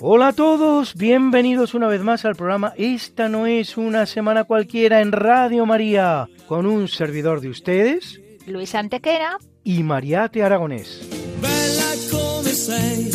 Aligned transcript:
Hola 0.00 0.28
a 0.28 0.32
todos, 0.32 0.94
bienvenidos 0.94 1.74
una 1.74 1.88
vez 1.88 2.02
más 2.02 2.24
al 2.24 2.36
programa 2.36 2.72
Esta 2.76 3.28
no 3.28 3.46
es 3.46 3.76
una 3.76 4.06
semana 4.06 4.44
cualquiera 4.44 5.00
en 5.00 5.12
Radio 5.12 5.66
María, 5.66 6.28
con 6.46 6.66
un 6.66 6.88
servidor 6.88 7.40
de 7.40 7.48
ustedes 7.48 8.20
Luis 8.46 8.74
Antequera. 8.74 9.38
y 9.64 9.82
Mariate 9.82 10.42
Aragonés. 10.42 11.06
Bella 11.42 11.92
come 12.10 12.50
sei, 12.50 13.10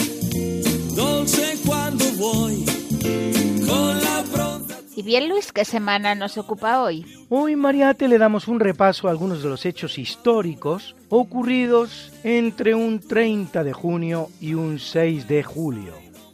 dolce 0.96 1.58
quando 1.66 2.06
vuoi, 2.18 2.64
con 3.66 3.98
la 4.00 4.24
pronta 4.32 4.76
Y 4.96 5.02
bien, 5.04 5.30
Luis, 5.30 5.52
¿qué 5.52 5.66
semana 5.66 6.14
nos 6.16 6.38
ocupa 6.38 6.84
hoy? 6.84 7.06
Hoy 7.30 7.56
Mariate 7.56 8.08
le 8.08 8.18
damos 8.20 8.48
un 8.48 8.60
repaso 8.60 9.08
a 9.08 9.12
algunos 9.12 9.42
de 9.42 9.50
los 9.50 9.66
hechos 9.66 9.98
históricos 9.98 10.96
ocurridos 11.10 12.12
entre 12.24 12.76
un 12.76 13.00
30 13.00 13.64
de 13.64 13.74
junio 13.74 14.28
y 14.40 14.54
un 14.54 14.78
6 14.80 15.28
de 15.28 15.44
julio. 15.44 16.03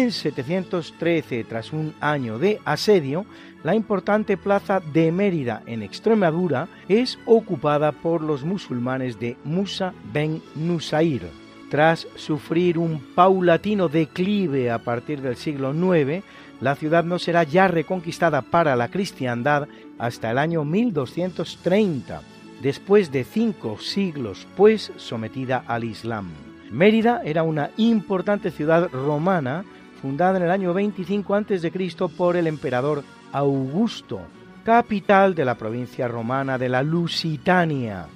En 0.00 0.12
713, 0.12 1.44
tras 1.44 1.74
un 1.74 1.92
año 2.00 2.38
de 2.38 2.58
asedio, 2.64 3.26
la 3.62 3.74
importante 3.74 4.38
plaza 4.38 4.80
de 4.80 5.12
Mérida 5.12 5.62
en 5.66 5.82
Extremadura 5.82 6.68
es 6.88 7.18
ocupada 7.26 7.92
por 7.92 8.22
los 8.22 8.42
musulmanes 8.42 9.20
de 9.20 9.36
Musa 9.44 9.92
ben 10.10 10.40
Nusair. 10.54 11.28
Tras 11.68 12.08
sufrir 12.14 12.78
un 12.78 13.14
paulatino 13.14 13.90
declive 13.90 14.70
a 14.70 14.78
partir 14.78 15.20
del 15.20 15.36
siglo 15.36 15.74
IX, 15.74 16.24
la 16.62 16.76
ciudad 16.76 17.04
no 17.04 17.18
será 17.18 17.42
ya 17.42 17.68
reconquistada 17.68 18.40
para 18.40 18.76
la 18.76 18.88
cristiandad 18.88 19.68
hasta 19.98 20.30
el 20.30 20.38
año 20.38 20.64
1230, 20.64 22.22
después 22.62 23.12
de 23.12 23.24
cinco 23.24 23.76
siglos 23.78 24.48
pues 24.56 24.94
sometida 24.96 25.62
al 25.66 25.84
Islam. 25.84 26.30
Mérida 26.70 27.20
era 27.22 27.42
una 27.42 27.70
importante 27.76 28.50
ciudad 28.50 28.88
romana 28.92 29.66
fundada 30.00 30.38
en 30.38 30.44
el 30.44 30.50
año 30.50 30.72
25 30.72 31.34
a.C. 31.34 31.70
por 32.16 32.36
el 32.36 32.46
emperador 32.46 33.04
Augusto, 33.32 34.20
capital 34.64 35.34
de 35.34 35.44
la 35.44 35.56
provincia 35.56 36.08
romana 36.08 36.58
de 36.58 36.68
la 36.68 36.82
Lusitania, 36.82 38.06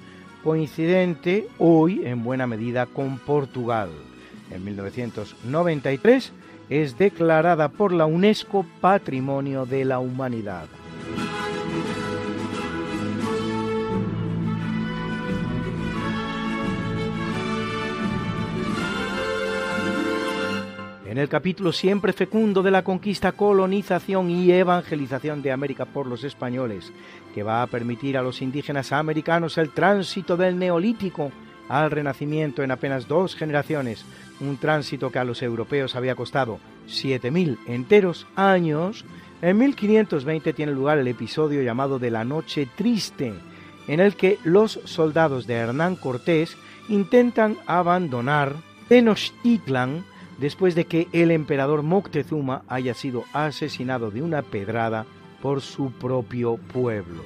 coincidente 0.43 1.47
hoy 1.57 2.01
en 2.05 2.23
buena 2.23 2.47
medida 2.47 2.85
con 2.85 3.17
Portugal. 3.19 3.89
En 4.51 4.63
1993 4.63 6.33
es 6.69 6.97
declarada 6.97 7.69
por 7.69 7.91
la 7.91 8.05
UNESCO 8.05 8.65
Patrimonio 8.81 9.65
de 9.65 9.85
la 9.85 9.99
Humanidad. 9.99 10.65
En 21.15 21.21
el 21.21 21.29
capítulo 21.29 21.71
siempre 21.71 22.11
fecundo 22.11 22.61
de 22.61 22.71
la 22.71 22.83
conquista, 22.83 23.31
colonización 23.31 24.29
y 24.29 24.51
evangelización 24.51 25.41
de 25.41 25.53
América 25.53 25.85
por 25.85 26.07
los 26.07 26.25
españoles, 26.25 26.91
que 27.33 27.41
va 27.41 27.61
a 27.61 27.67
permitir 27.67 28.17
a 28.17 28.21
los 28.21 28.41
indígenas 28.41 28.91
americanos 28.91 29.57
el 29.57 29.69
tránsito 29.69 30.35
del 30.35 30.59
neolítico 30.59 31.31
al 31.69 31.89
renacimiento 31.89 32.63
en 32.63 32.71
apenas 32.71 33.07
dos 33.07 33.33
generaciones, 33.33 34.03
un 34.41 34.57
tránsito 34.57 35.09
que 35.09 35.19
a 35.19 35.23
los 35.23 35.41
europeos 35.41 35.95
había 35.95 36.15
costado 36.15 36.59
7.000 36.89 37.59
enteros 37.67 38.27
años, 38.35 39.05
en 39.41 39.57
1520 39.57 40.51
tiene 40.51 40.73
lugar 40.73 40.97
el 40.97 41.07
episodio 41.07 41.61
llamado 41.61 41.97
de 41.97 42.11
la 42.11 42.25
Noche 42.25 42.67
Triste, 42.75 43.33
en 43.87 44.01
el 44.01 44.17
que 44.17 44.37
los 44.43 44.81
soldados 44.83 45.47
de 45.47 45.53
Hernán 45.53 45.95
Cortés 45.95 46.57
intentan 46.89 47.55
abandonar 47.67 48.57
Tenochtitlan, 48.89 50.03
después 50.37 50.75
de 50.75 50.85
que 50.85 51.07
el 51.11 51.31
emperador 51.31 51.83
Moctezuma 51.83 52.63
haya 52.67 52.93
sido 52.93 53.23
asesinado 53.33 54.11
de 54.11 54.21
una 54.21 54.41
pedrada 54.41 55.05
por 55.41 55.61
su 55.61 55.91
propio 55.91 56.57
pueblo. 56.57 57.23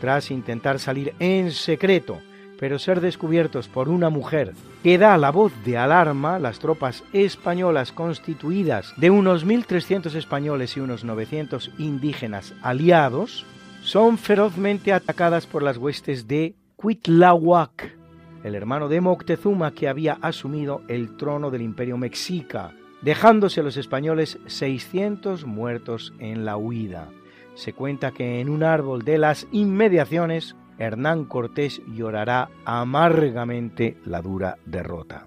Tras 0.00 0.30
intentar 0.30 0.78
salir 0.78 1.14
en 1.18 1.50
secreto, 1.50 2.18
pero 2.58 2.78
ser 2.78 3.00
descubiertos 3.00 3.68
por 3.68 3.88
una 3.88 4.10
mujer 4.10 4.52
que 4.82 4.98
da 4.98 5.16
la 5.18 5.30
voz 5.30 5.52
de 5.64 5.76
alarma, 5.76 6.38
las 6.38 6.58
tropas 6.58 7.02
españolas 7.12 7.92
constituidas 7.92 8.92
de 8.96 9.10
unos 9.10 9.46
1.300 9.46 10.14
españoles 10.14 10.76
y 10.76 10.80
unos 10.80 11.04
900 11.04 11.70
indígenas 11.78 12.54
aliados, 12.62 13.46
son 13.82 14.18
ferozmente 14.18 14.92
atacadas 14.92 15.46
por 15.46 15.62
las 15.62 15.76
huestes 15.76 16.26
de 16.26 16.54
Cuitláhuac, 16.76 17.96
el 18.44 18.54
hermano 18.54 18.88
de 18.88 19.00
Moctezuma 19.00 19.72
que 19.72 19.88
había 19.88 20.18
asumido 20.20 20.82
el 20.86 21.16
trono 21.16 21.50
del 21.50 21.62
imperio 21.62 21.96
mexica, 21.96 22.72
dejándose 23.02 23.62
los 23.62 23.76
españoles 23.76 24.38
600 24.46 25.46
muertos 25.46 26.12
en 26.20 26.44
la 26.44 26.56
huida. 26.56 27.08
Se 27.54 27.72
cuenta 27.72 28.12
que 28.12 28.40
en 28.40 28.48
un 28.48 28.62
árbol 28.62 29.02
de 29.02 29.18
las 29.18 29.48
inmediaciones 29.50 30.54
Hernán 30.78 31.24
Cortés 31.24 31.82
llorará 31.86 32.50
amargamente 32.64 33.96
la 34.04 34.20
dura 34.20 34.58
derrota. 34.66 35.26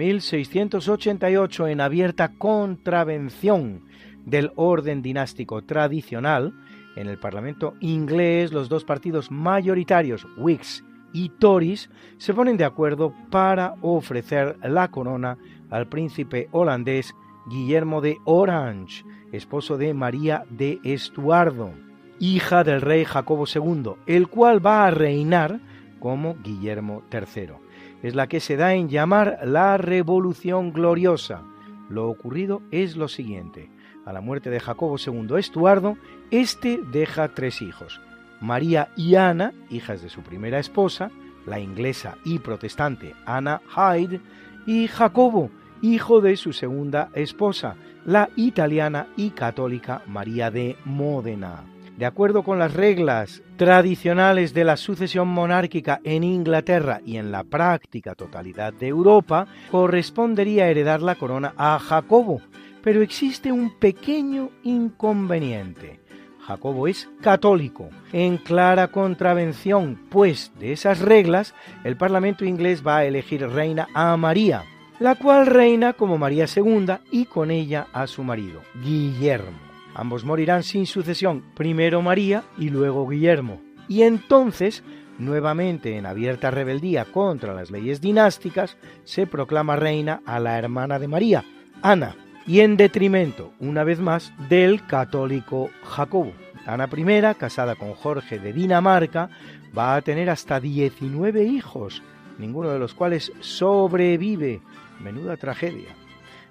1688, 0.00 1.68
en 1.68 1.80
abierta 1.82 2.32
contravención 2.38 3.82
del 4.24 4.50
orden 4.56 5.02
dinástico 5.02 5.62
tradicional, 5.62 6.54
en 6.96 7.06
el 7.06 7.18
Parlamento 7.18 7.74
inglés 7.80 8.50
los 8.50 8.70
dos 8.70 8.84
partidos 8.84 9.30
mayoritarios, 9.30 10.26
Whigs 10.38 10.82
y 11.12 11.28
Tories, 11.28 11.90
se 12.16 12.32
ponen 12.32 12.56
de 12.56 12.64
acuerdo 12.64 13.14
para 13.30 13.74
ofrecer 13.82 14.56
la 14.62 14.90
corona 14.90 15.36
al 15.68 15.86
príncipe 15.88 16.48
holandés 16.50 17.14
Guillermo 17.50 18.00
de 18.00 18.16
Orange, 18.24 19.04
esposo 19.32 19.76
de 19.76 19.92
María 19.92 20.44
de 20.48 20.80
Estuardo, 20.82 21.74
hija 22.18 22.64
del 22.64 22.80
rey 22.80 23.04
Jacobo 23.04 23.44
II, 23.46 23.96
el 24.06 24.28
cual 24.28 24.64
va 24.64 24.86
a 24.86 24.90
reinar 24.90 25.60
como 25.98 26.36
Guillermo 26.36 27.02
III. 27.12 27.69
Es 28.02 28.14
la 28.14 28.28
que 28.28 28.40
se 28.40 28.56
da 28.56 28.74
en 28.74 28.88
llamar 28.88 29.40
la 29.44 29.76
Revolución 29.76 30.72
Gloriosa. 30.72 31.42
Lo 31.88 32.08
ocurrido 32.08 32.62
es 32.70 32.96
lo 32.96 33.08
siguiente. 33.08 33.70
A 34.06 34.12
la 34.12 34.20
muerte 34.20 34.48
de 34.48 34.60
Jacobo 34.60 34.96
II 34.98 35.38
Estuardo, 35.38 35.96
éste 36.30 36.80
deja 36.92 37.28
tres 37.34 37.60
hijos. 37.60 38.00
María 38.40 38.88
y 38.96 39.16
Ana, 39.16 39.52
hijas 39.68 40.02
de 40.02 40.08
su 40.08 40.22
primera 40.22 40.58
esposa, 40.58 41.10
la 41.46 41.60
inglesa 41.60 42.16
y 42.24 42.38
protestante 42.38 43.14
Ana 43.26 43.60
Hyde, 43.68 44.20
y 44.66 44.86
Jacobo, 44.86 45.50
hijo 45.82 46.20
de 46.20 46.36
su 46.36 46.52
segunda 46.52 47.10
esposa, 47.14 47.76
la 48.06 48.30
italiana 48.36 49.08
y 49.16 49.30
católica 49.30 50.02
María 50.06 50.50
de 50.50 50.76
Módena. 50.84 51.64
De 52.00 52.06
acuerdo 52.06 52.44
con 52.44 52.58
las 52.58 52.72
reglas 52.72 53.42
tradicionales 53.58 54.54
de 54.54 54.64
la 54.64 54.78
sucesión 54.78 55.28
monárquica 55.28 56.00
en 56.02 56.24
Inglaterra 56.24 57.02
y 57.04 57.18
en 57.18 57.30
la 57.30 57.44
práctica 57.44 58.14
totalidad 58.14 58.72
de 58.72 58.88
Europa, 58.88 59.46
correspondería 59.70 60.70
heredar 60.70 61.02
la 61.02 61.16
corona 61.16 61.52
a 61.58 61.78
Jacobo, 61.78 62.40
pero 62.82 63.02
existe 63.02 63.52
un 63.52 63.78
pequeño 63.78 64.48
inconveniente. 64.62 66.00
Jacobo 66.40 66.88
es 66.88 67.06
católico, 67.20 67.90
en 68.14 68.38
clara 68.38 68.88
contravención, 68.88 70.00
pues, 70.08 70.52
de 70.58 70.72
esas 70.72 71.00
reglas, 71.00 71.54
el 71.84 71.98
Parlamento 71.98 72.46
inglés 72.46 72.82
va 72.82 72.96
a 72.96 73.04
elegir 73.04 73.46
reina 73.46 73.88
a 73.92 74.16
María, 74.16 74.64
la 75.00 75.16
cual 75.16 75.44
reina 75.44 75.92
como 75.92 76.16
María 76.16 76.46
II 76.46 76.94
y 77.10 77.26
con 77.26 77.50
ella 77.50 77.88
a 77.92 78.06
su 78.06 78.24
marido, 78.24 78.62
Guillermo. 78.82 79.69
Ambos 79.94 80.24
morirán 80.24 80.62
sin 80.62 80.86
sucesión, 80.86 81.42
primero 81.54 82.02
María 82.02 82.44
y 82.56 82.70
luego 82.70 83.08
Guillermo. 83.08 83.60
Y 83.88 84.02
entonces, 84.02 84.84
nuevamente 85.18 85.96
en 85.96 86.06
abierta 86.06 86.50
rebeldía 86.50 87.04
contra 87.04 87.54
las 87.54 87.70
leyes 87.70 88.00
dinásticas, 88.00 88.76
se 89.04 89.26
proclama 89.26 89.76
reina 89.76 90.22
a 90.24 90.38
la 90.38 90.58
hermana 90.58 90.98
de 90.98 91.08
María, 91.08 91.44
Ana, 91.82 92.16
y 92.46 92.60
en 92.60 92.76
detrimento, 92.76 93.52
una 93.58 93.84
vez 93.84 94.00
más, 94.00 94.32
del 94.48 94.86
católico 94.86 95.70
Jacobo. 95.84 96.32
Ana 96.66 96.88
I, 96.94 97.34
casada 97.38 97.74
con 97.74 97.94
Jorge 97.94 98.38
de 98.38 98.52
Dinamarca, 98.52 99.30
va 99.76 99.96
a 99.96 100.02
tener 100.02 100.30
hasta 100.30 100.60
19 100.60 101.44
hijos, 101.44 102.02
ninguno 102.38 102.70
de 102.70 102.78
los 102.78 102.94
cuales 102.94 103.32
sobrevive, 103.40 104.60
Menuda 105.00 105.36
tragedia. 105.36 105.99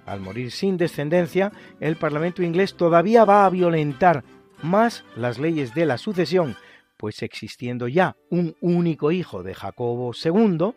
Al 0.09 0.21
morir 0.21 0.49
sin 0.49 0.77
descendencia, 0.77 1.51
el 1.79 1.95
Parlamento 1.95 2.41
inglés 2.41 2.73
todavía 2.73 3.25
va 3.25 3.45
a 3.45 3.49
violentar 3.51 4.23
más 4.63 5.05
las 5.15 5.37
leyes 5.37 5.75
de 5.75 5.85
la 5.85 5.99
sucesión, 5.99 6.55
pues 6.97 7.21
existiendo 7.21 7.87
ya 7.87 8.15
un 8.31 8.55
único 8.59 9.11
hijo 9.11 9.43
de 9.43 9.53
Jacobo 9.53 10.11
II, 10.13 10.73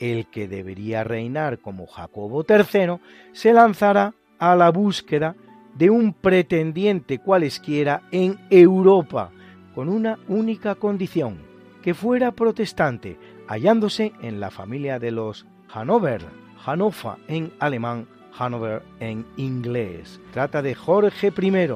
el 0.00 0.26
que 0.26 0.48
debería 0.48 1.02
reinar 1.02 1.60
como 1.60 1.86
Jacobo 1.86 2.44
III, 2.46 2.98
se 3.32 3.54
lanzará 3.54 4.14
a 4.38 4.54
la 4.54 4.70
búsqueda 4.70 5.34
de 5.74 5.88
un 5.88 6.12
pretendiente 6.12 7.20
cualesquiera 7.20 8.02
en 8.12 8.38
Europa, 8.50 9.30
con 9.74 9.88
una 9.88 10.18
única 10.28 10.74
condición, 10.74 11.38
que 11.80 11.94
fuera 11.94 12.32
protestante, 12.32 13.18
hallándose 13.48 14.12
en 14.20 14.40
la 14.40 14.50
familia 14.50 14.98
de 14.98 15.10
los 15.10 15.46
Hanover, 15.72 16.26
Hannover 16.66 17.16
en 17.28 17.50
alemán, 17.58 18.08
Hanover 18.38 18.82
en 19.00 19.26
inglés. 19.36 20.20
Trata 20.32 20.62
de 20.62 20.74
Jorge 20.74 21.32
I. 21.36 21.68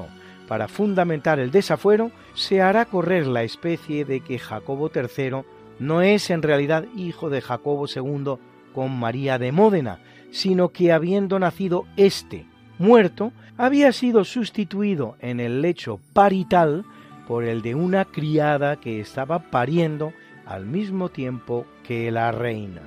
Para 0.47 0.69
fundamentar 0.69 1.39
el 1.39 1.51
desafuero, 1.51 2.11
se 2.35 2.63
hará 2.63 2.87
correr 2.87 3.27
la 3.27 3.43
especie 3.43 4.05
de 4.05 4.21
que 4.21 4.39
Jacobo 4.39 4.91
III 4.95 5.43
no 5.79 6.03
es 6.03 6.31
en 6.31 6.43
realidad 6.43 6.87
hijo 6.97 7.31
de 7.31 7.41
Jacobo 7.41 7.87
II 7.87 8.39
con 8.75 8.99
María 8.99 9.39
de 9.39 9.53
Módena, 9.53 10.01
sino 10.31 10.71
que 10.71 10.93
habiendo 10.93 11.39
nacido 11.39 11.85
éste 11.97 12.47
muerto, 12.79 13.33
había 13.57 13.93
sido 13.93 14.25
sustituido 14.25 15.17
en 15.21 15.41
el 15.41 15.63
lecho 15.63 16.01
parital 16.13 16.85
por 17.27 17.45
el 17.45 17.61
de 17.61 17.75
una 17.75 18.05
criada 18.05 18.77
que 18.77 19.01
estaba 19.01 19.51
pariendo 19.51 20.13
al 20.47 20.65
mismo 20.65 21.11
tiempo 21.11 21.67
que 21.83 22.11
la 22.11 22.33
reina. 22.33 22.83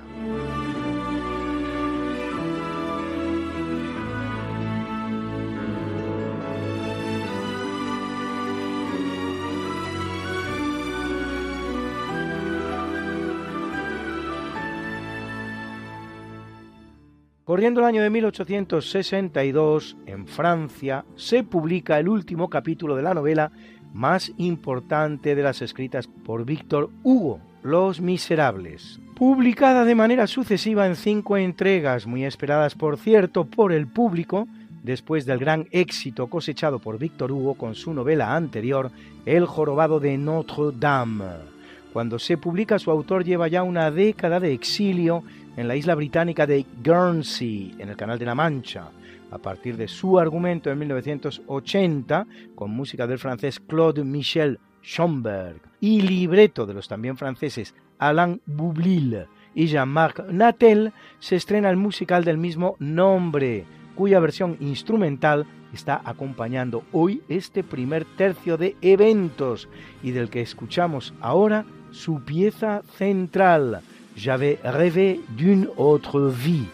Corriendo 17.52 17.80
el 17.80 17.86
año 17.86 18.02
de 18.02 18.08
1862, 18.08 19.98
en 20.06 20.26
Francia, 20.26 21.04
se 21.16 21.44
publica 21.44 21.98
el 21.98 22.08
último 22.08 22.48
capítulo 22.48 22.96
de 22.96 23.02
la 23.02 23.12
novela 23.12 23.52
más 23.92 24.32
importante 24.38 25.34
de 25.34 25.42
las 25.42 25.60
escritas 25.60 26.06
por 26.06 26.46
Víctor 26.46 26.88
Hugo, 27.02 27.40
Los 27.62 28.00
Miserables, 28.00 29.00
publicada 29.14 29.84
de 29.84 29.94
manera 29.94 30.26
sucesiva 30.28 30.86
en 30.86 30.96
cinco 30.96 31.36
entregas, 31.36 32.06
muy 32.06 32.24
esperadas 32.24 32.74
por 32.74 32.96
cierto 32.96 33.44
por 33.44 33.74
el 33.74 33.86
público, 33.86 34.48
después 34.82 35.26
del 35.26 35.38
gran 35.38 35.68
éxito 35.72 36.28
cosechado 36.28 36.78
por 36.78 36.98
Víctor 36.98 37.32
Hugo 37.32 37.52
con 37.52 37.74
su 37.74 37.92
novela 37.92 38.34
anterior, 38.34 38.90
El 39.26 39.44
jorobado 39.44 40.00
de 40.00 40.16
Notre 40.16 40.74
Dame. 40.74 41.52
Cuando 41.92 42.18
se 42.18 42.38
publica, 42.38 42.78
su 42.78 42.90
autor 42.90 43.22
lleva 43.22 43.48
ya 43.48 43.62
una 43.62 43.90
década 43.90 44.40
de 44.40 44.54
exilio 44.54 45.22
en 45.56 45.68
la 45.68 45.76
isla 45.76 45.94
británica 45.94 46.46
de 46.46 46.64
Guernsey, 46.82 47.74
en 47.78 47.88
el 47.88 47.96
Canal 47.96 48.18
de 48.18 48.26
la 48.26 48.34
Mancha, 48.34 48.90
a 49.30 49.38
partir 49.38 49.76
de 49.76 49.88
su 49.88 50.18
argumento 50.18 50.70
en 50.70 50.78
1980, 50.78 52.26
con 52.54 52.70
música 52.70 53.06
del 53.06 53.18
francés 53.18 53.60
Claude 53.60 54.04
Michel 54.04 54.58
Schomberg 54.82 55.60
y 55.80 56.02
libreto 56.02 56.66
de 56.66 56.74
los 56.74 56.88
también 56.88 57.16
franceses 57.16 57.74
Alain 57.98 58.40
Boublil 58.46 59.26
y 59.54 59.66
Jean-Marc 59.66 60.28
Natel, 60.28 60.92
se 61.18 61.36
estrena 61.36 61.70
el 61.70 61.76
musical 61.76 62.24
del 62.24 62.38
mismo 62.38 62.76
nombre, 62.78 63.64
cuya 63.94 64.20
versión 64.20 64.56
instrumental 64.60 65.46
está 65.72 66.00
acompañando 66.04 66.84
hoy 66.92 67.22
este 67.28 67.62
primer 67.62 68.04
tercio 68.16 68.56
de 68.56 68.76
eventos 68.82 69.68
y 70.02 70.10
del 70.10 70.30
que 70.30 70.40
escuchamos 70.40 71.14
ahora 71.20 71.64
su 71.90 72.22
pieza 72.22 72.82
central, 72.96 73.80
J'avais 74.16 74.58
rêvé 74.62 75.20
d'une 75.30 75.68
autre 75.76 76.20
vie. 76.28 76.66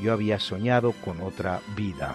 Yo 0.00 0.12
había 0.12 0.38
soñado 0.38 0.92
con 1.04 1.20
otra 1.20 1.60
vida. 1.76 2.14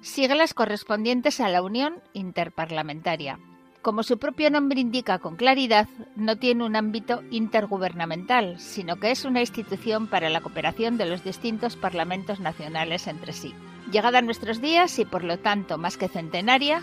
siglas 0.00 0.54
correspondientes 0.54 1.40
a 1.40 1.48
la 1.48 1.62
Unión 1.62 2.02
Interparlamentaria. 2.12 3.38
Como 3.82 4.02
su 4.02 4.18
propio 4.18 4.50
nombre 4.50 4.80
indica 4.80 5.18
con 5.18 5.36
claridad, 5.36 5.88
no 6.16 6.36
tiene 6.36 6.64
un 6.64 6.76
ámbito 6.76 7.22
intergubernamental, 7.30 8.58
sino 8.58 8.96
que 8.96 9.10
es 9.10 9.24
una 9.24 9.40
institución 9.40 10.08
para 10.08 10.30
la 10.30 10.40
cooperación 10.40 10.98
de 10.98 11.06
los 11.06 11.24
distintos 11.24 11.76
parlamentos 11.76 12.40
nacionales 12.40 13.06
entre 13.06 13.32
sí. 13.32 13.54
Llegada 13.90 14.18
a 14.18 14.22
nuestros 14.22 14.60
días 14.60 14.98
y 14.98 15.04
por 15.04 15.24
lo 15.24 15.38
tanto 15.38 15.78
más 15.78 15.96
que 15.96 16.08
centenaria, 16.08 16.82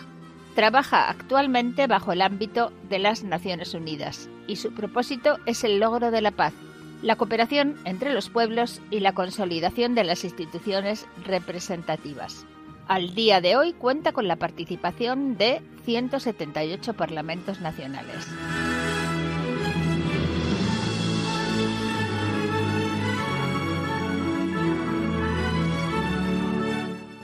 Trabaja 0.56 1.10
actualmente 1.10 1.86
bajo 1.86 2.12
el 2.12 2.22
ámbito 2.22 2.72
de 2.88 2.98
las 2.98 3.24
Naciones 3.24 3.74
Unidas 3.74 4.30
y 4.46 4.56
su 4.56 4.72
propósito 4.72 5.36
es 5.44 5.64
el 5.64 5.78
logro 5.78 6.10
de 6.10 6.22
la 6.22 6.30
paz, 6.30 6.54
la 7.02 7.16
cooperación 7.16 7.76
entre 7.84 8.14
los 8.14 8.30
pueblos 8.30 8.80
y 8.90 9.00
la 9.00 9.12
consolidación 9.12 9.94
de 9.94 10.04
las 10.04 10.24
instituciones 10.24 11.04
representativas. 11.26 12.46
Al 12.88 13.14
día 13.16 13.40
de 13.40 13.56
hoy 13.56 13.72
cuenta 13.72 14.12
con 14.12 14.28
la 14.28 14.36
participación 14.36 15.36
de 15.36 15.60
178 15.84 16.94
parlamentos 16.94 17.60
nacionales. 17.60 18.28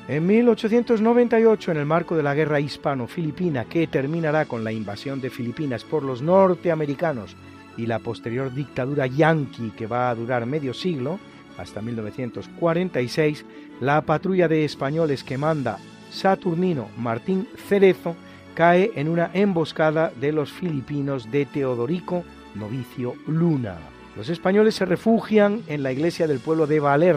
En 0.09 0.27
1898, 0.27 1.71
en 1.71 1.77
el 1.77 1.87
marco 1.87 2.17
de 2.17 2.25
la 2.25 2.35
guerra 2.35 2.59
hispano-filipina 2.59 3.67
que 3.67 3.87
terminará 3.87 4.47
con 4.47 4.65
la 4.65 4.73
invasión 4.73 5.21
de 5.21 5.31
Filipinas 5.31 5.85
por 5.85 6.03
los 6.03 6.23
norteamericanos 6.23 7.37
y 7.77 7.87
la 7.87 8.01
posterior 8.01 8.53
dictadura 8.53 9.07
yanqui 9.07 9.71
que 9.71 9.87
va 9.87 10.11
a 10.11 10.15
durar 10.17 10.45
medio 10.45 10.75
siglo, 10.75 11.21
hasta 11.59 11.83
1946, 11.83 13.45
la 13.81 14.01
patrulla 14.03 14.49
de 14.49 14.65
españoles 14.65 15.25
que 15.25 15.39
manda 15.39 15.79
Saturnino 16.11 16.89
Martín 16.99 17.49
Cerezo 17.69 18.15
cae 18.55 18.93
en 18.97 19.09
una 19.09 19.31
emboscada 19.33 20.13
de 20.21 20.33
los 20.33 20.53
filipinos 20.53 21.31
de 21.31 21.47
Teodorico 21.47 22.25
Novicio 22.55 23.15
Luna. 23.27 23.79
Los 24.17 24.29
españoles 24.29 24.75
se 24.75 24.85
refugian 24.85 25.63
en 25.69 25.83
la 25.83 25.93
iglesia 25.93 26.27
del 26.27 26.39
pueblo 26.39 26.67
de 26.67 26.81
Valer, 26.81 27.17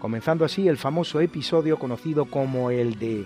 comenzando 0.00 0.44
así 0.44 0.66
el 0.66 0.76
famoso 0.76 1.20
episodio 1.20 1.78
conocido 1.78 2.24
como 2.24 2.70
el 2.70 2.98
de 2.98 3.24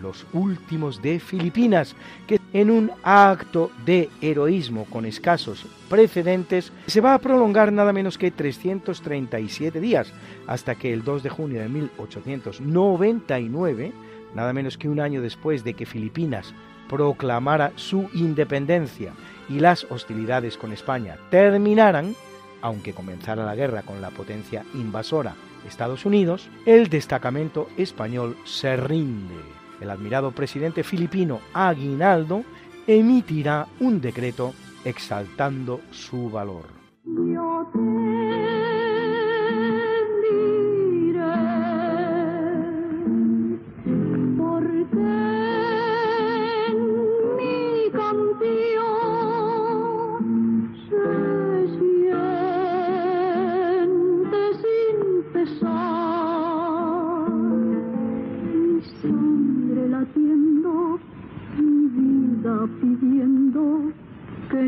los 0.00 0.24
últimos 0.32 1.02
de 1.02 1.20
Filipinas, 1.20 1.94
que 2.26 2.40
en 2.52 2.70
un 2.70 2.90
acto 3.02 3.70
de 3.84 4.08
heroísmo 4.20 4.84
con 4.86 5.04
escasos 5.06 5.66
precedentes 5.88 6.72
se 6.86 7.00
va 7.00 7.14
a 7.14 7.18
prolongar 7.18 7.72
nada 7.72 7.92
menos 7.92 8.18
que 8.18 8.30
337 8.30 9.80
días, 9.80 10.12
hasta 10.46 10.74
que 10.74 10.92
el 10.92 11.02
2 11.04 11.22
de 11.22 11.30
junio 11.30 11.60
de 11.60 11.68
1899, 11.68 13.92
nada 14.34 14.52
menos 14.52 14.76
que 14.78 14.88
un 14.88 15.00
año 15.00 15.20
después 15.22 15.64
de 15.64 15.74
que 15.74 15.86
Filipinas 15.86 16.54
proclamara 16.88 17.72
su 17.76 18.08
independencia 18.14 19.12
y 19.48 19.60
las 19.60 19.86
hostilidades 19.90 20.56
con 20.56 20.72
España 20.72 21.16
terminaran, 21.30 22.14
aunque 22.62 22.92
comenzara 22.92 23.44
la 23.44 23.56
guerra 23.56 23.82
con 23.82 24.00
la 24.00 24.10
potencia 24.10 24.64
invasora 24.74 25.34
Estados 25.66 26.06
Unidos, 26.06 26.48
el 26.64 26.88
destacamento 26.88 27.68
español 27.76 28.36
se 28.44 28.76
rinde. 28.76 29.55
El 29.80 29.90
admirado 29.90 30.32
presidente 30.32 30.82
filipino 30.82 31.40
Aguinaldo 31.52 32.44
emitirá 32.86 33.66
un 33.80 34.00
decreto 34.00 34.54
exaltando 34.84 35.80
su 35.90 36.30
valor. 36.30 36.64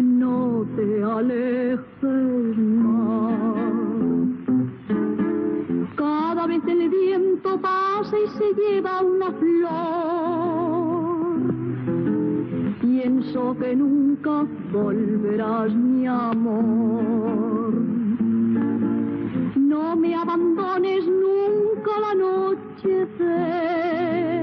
no 0.02 0.66
te 0.76 1.02
alejes 1.02 2.56
más. 2.56 3.34
Cada 5.96 6.46
vez 6.46 6.62
el 6.66 6.88
viento 6.88 7.60
pasa 7.60 8.16
y 8.18 8.26
se 8.38 8.54
lleva 8.54 9.02
una 9.02 9.30
flor. 9.32 9.68
Pienso 12.80 13.54
que 13.58 13.76
nunca 13.76 14.46
volverás 14.72 15.74
mi 15.74 16.06
amor. 16.06 17.74
No 19.56 19.96
me 19.96 20.14
abandones 20.14 21.04
nunca 21.06 21.96
al 21.96 22.04
anochecer 22.12 24.37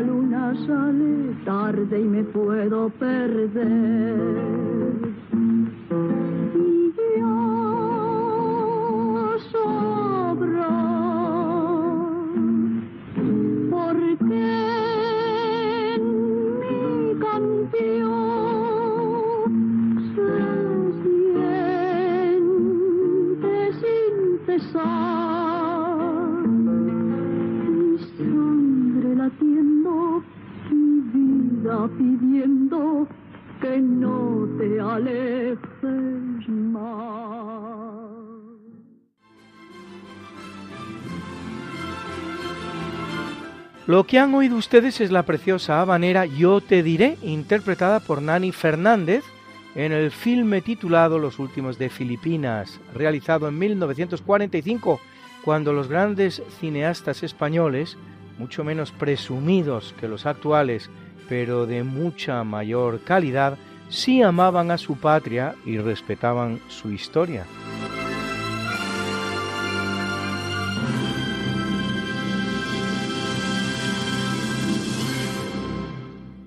la 0.00 0.04
luna 0.06 0.54
sale 0.64 1.34
tarde 1.44 2.00
y 2.00 2.04
me 2.04 2.22
puedo 2.22 2.88
perder. 2.90 4.58
Lo 43.88 44.04
que 44.04 44.18
han 44.18 44.34
oído 44.34 44.56
ustedes 44.56 45.00
es 45.00 45.10
la 45.10 45.22
preciosa 45.22 45.80
habanera 45.80 46.26
Yo 46.26 46.60
te 46.60 46.82
diré, 46.82 47.16
interpretada 47.22 48.00
por 48.00 48.20
Nani 48.20 48.52
Fernández 48.52 49.24
en 49.74 49.92
el 49.92 50.10
filme 50.10 50.60
titulado 50.60 51.18
Los 51.18 51.38
últimos 51.38 51.78
de 51.78 51.88
Filipinas, 51.88 52.80
realizado 52.92 53.48
en 53.48 53.58
1945, 53.58 55.00
cuando 55.42 55.72
los 55.72 55.88
grandes 55.88 56.42
cineastas 56.60 57.22
españoles, 57.22 57.96
mucho 58.36 58.62
menos 58.62 58.92
presumidos 58.92 59.94
que 59.98 60.06
los 60.06 60.26
actuales, 60.26 60.90
pero 61.26 61.64
de 61.64 61.82
mucha 61.82 62.44
mayor 62.44 63.00
calidad, 63.04 63.56
sí 63.88 64.20
amaban 64.20 64.70
a 64.70 64.76
su 64.76 64.98
patria 64.98 65.54
y 65.64 65.78
respetaban 65.78 66.60
su 66.68 66.90
historia. 66.90 67.46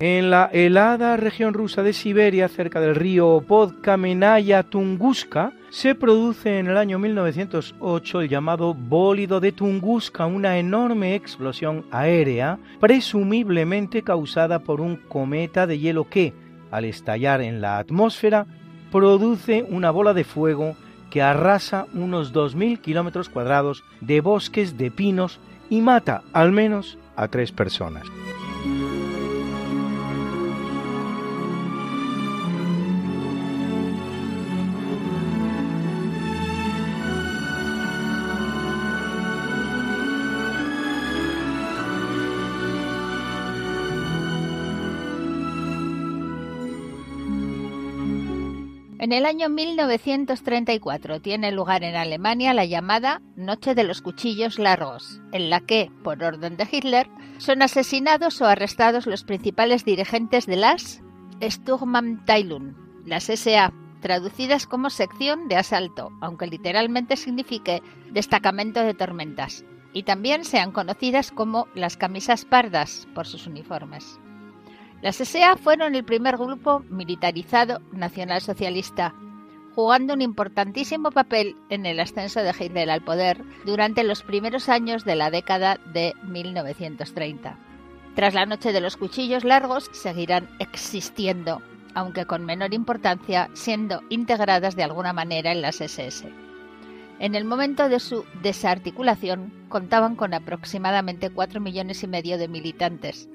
En 0.04 0.32
la 0.32 0.50
helada 0.52 1.16
región 1.16 1.54
rusa 1.54 1.84
de 1.84 1.94
Siberia, 1.94 2.48
cerca 2.48 2.82
del 2.82 2.96
río 2.96 3.44
Podkamenaya 3.48 4.64
Tunguska, 4.64 5.54
se 5.70 5.94
produce 5.94 6.58
en 6.58 6.66
el 6.66 6.78
año 6.78 6.98
1908 6.98 8.22
el 8.22 8.28
llamado 8.28 8.74
bólido 8.74 9.40
de 9.40 9.52
Tunguska, 9.52 10.26
una 10.26 10.58
enorme 10.58 11.14
explosión 11.14 11.86
aérea, 11.92 12.58
presumiblemente 12.80 14.02
causada 14.02 14.58
por 14.58 14.82
un 14.82 14.96
cometa 14.96 15.68
de 15.68 15.78
hielo 15.78 16.10
que, 16.10 16.34
al 16.72 16.86
estallar 16.86 17.40
en 17.42 17.62
la 17.62 17.78
atmósfera, 17.78 18.48
produce 18.92 19.64
una 19.70 19.92
bola 19.92 20.16
de 20.16 20.24
fuego 20.24 20.76
que 21.12 21.22
arrasa 21.22 21.86
unos 21.94 22.34
2.000 22.34 22.82
kilómetros 22.82 23.30
cuadrados 23.30 23.84
de 24.00 24.20
bosques 24.20 24.80
de 24.80 24.90
pinos 24.90 25.40
y 25.70 25.82
mata 25.82 26.24
al 26.34 26.52
menos 26.52 26.98
a 27.16 27.28
tres 27.28 27.52
personas. 27.52 28.08
En 49.02 49.14
el 49.14 49.26
año 49.26 49.50
1934 49.50 51.22
tiene 51.22 51.52
lugar 51.52 51.84
en 51.84 51.96
Alemania 51.96 52.54
la 52.54 52.66
llamada 52.66 53.20
Noche 53.36 53.74
de 53.74 53.84
los 53.84 54.04
Cuchillos 54.04 54.60
Largos, 54.60 55.22
en 55.32 55.50
la 55.50 55.60
que, 55.60 55.90
por 56.04 56.24
orden 56.24 56.56
de 56.56 56.68
Hitler, 56.72 57.10
son 57.40 57.64
asesinados 57.64 58.40
o 58.42 58.46
arrestados 58.46 59.08
los 59.08 59.24
principales 59.24 59.86
dirigentes 59.86 60.46
de 60.46 60.58
las 60.58 61.02
Sturmabteilung, 61.42 62.76
las 63.04 63.24
SA, 63.24 63.74
traducidas 64.02 64.68
como 64.68 64.92
sección 64.92 65.48
de 65.48 65.56
asalto, 65.56 66.12
aunque 66.22 66.46
literalmente 66.46 67.18
signifique 67.18 67.82
destacamento 68.12 68.84
de 68.84 68.94
tormentas, 68.94 69.66
y 69.94 70.04
también 70.04 70.46
sean 70.46 70.72
conocidas 70.72 71.32
como 71.32 71.68
las 71.74 71.98
camisas 71.98 72.46
pardas 72.46 73.08
por 73.16 73.26
sus 73.26 73.48
uniformes. 73.48 74.20
Las 75.02 75.16
SA 75.16 75.58
fueron 75.58 75.96
el 75.96 76.04
primer 76.04 76.38
grupo 76.38 76.84
militarizado 76.90 77.82
nacionalsocialista, 77.92 79.16
jugando 79.74 80.14
un 80.14 80.22
importantísimo 80.22 81.10
papel 81.10 81.56
en 81.70 81.88
el 81.88 82.00
ascenso 82.00 82.42
de 82.44 82.54
Hitler 82.58 82.90
al 82.92 83.02
poder 83.02 83.44
durante 83.66 84.04
los 84.04 84.22
primeros 84.22 84.70
años 84.70 85.04
de 85.04 85.16
la 85.16 85.32
década 85.32 85.80
de 85.92 86.14
1930. 86.24 87.58
Tras 88.14 88.36
la 88.36 88.46
noche 88.46 88.74
de 88.74 88.82
los 88.82 88.96
cuchillos 88.96 89.44
largos 89.44 89.90
seguirán 89.92 90.50
existiendo, 90.60 91.64
aunque 91.96 92.26
con 92.26 92.46
menor 92.46 92.74
importancia, 92.76 93.50
siendo 93.54 94.02
integradas 94.10 94.76
de 94.76 94.84
alguna 94.84 95.14
manera 95.14 95.52
en 95.52 95.64
las 95.64 95.82
SS. 95.82 96.32
En 97.18 97.34
el 97.34 97.46
momento 97.46 97.90
de 97.90 98.00
su 98.00 98.24
desarticulación 98.44 99.52
contaban 99.68 100.16
con 100.16 100.36
aproximadamente 100.36 101.32
4 101.32 101.60
millones 101.60 102.04
y 102.04 102.08
medio 102.08 102.38
de 102.38 102.48
militantes, 102.48 103.30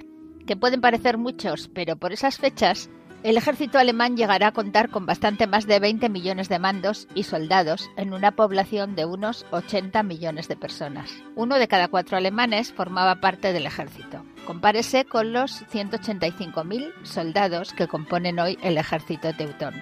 que 0.46 0.56
pueden 0.56 0.80
parecer 0.80 1.18
muchos, 1.18 1.68
pero 1.68 1.96
por 1.96 2.12
esas 2.12 2.38
fechas 2.38 2.90
el 3.22 3.36
ejército 3.36 3.78
alemán 3.78 4.16
llegará 4.16 4.48
a 4.48 4.52
contar 4.52 4.88
con 4.88 5.04
bastante 5.04 5.48
más 5.48 5.66
de 5.66 5.80
20 5.80 6.08
millones 6.08 6.48
de 6.48 6.60
mandos 6.60 7.08
y 7.12 7.24
soldados 7.24 7.90
en 7.96 8.12
una 8.12 8.32
población 8.32 8.94
de 8.94 9.04
unos 9.04 9.46
80 9.50 10.02
millones 10.04 10.46
de 10.46 10.54
personas. 10.54 11.10
Uno 11.34 11.58
de 11.58 11.66
cada 11.66 11.88
cuatro 11.88 12.16
alemanes 12.16 12.72
formaba 12.72 13.16
parte 13.16 13.52
del 13.52 13.66
ejército. 13.66 14.24
Compárese 14.46 15.06
con 15.06 15.32
los 15.32 15.64
185.000 15.72 16.92
soldados 17.02 17.72
que 17.72 17.88
componen 17.88 18.38
hoy 18.38 18.58
el 18.62 18.78
ejército 18.78 19.34
teutón. 19.34 19.74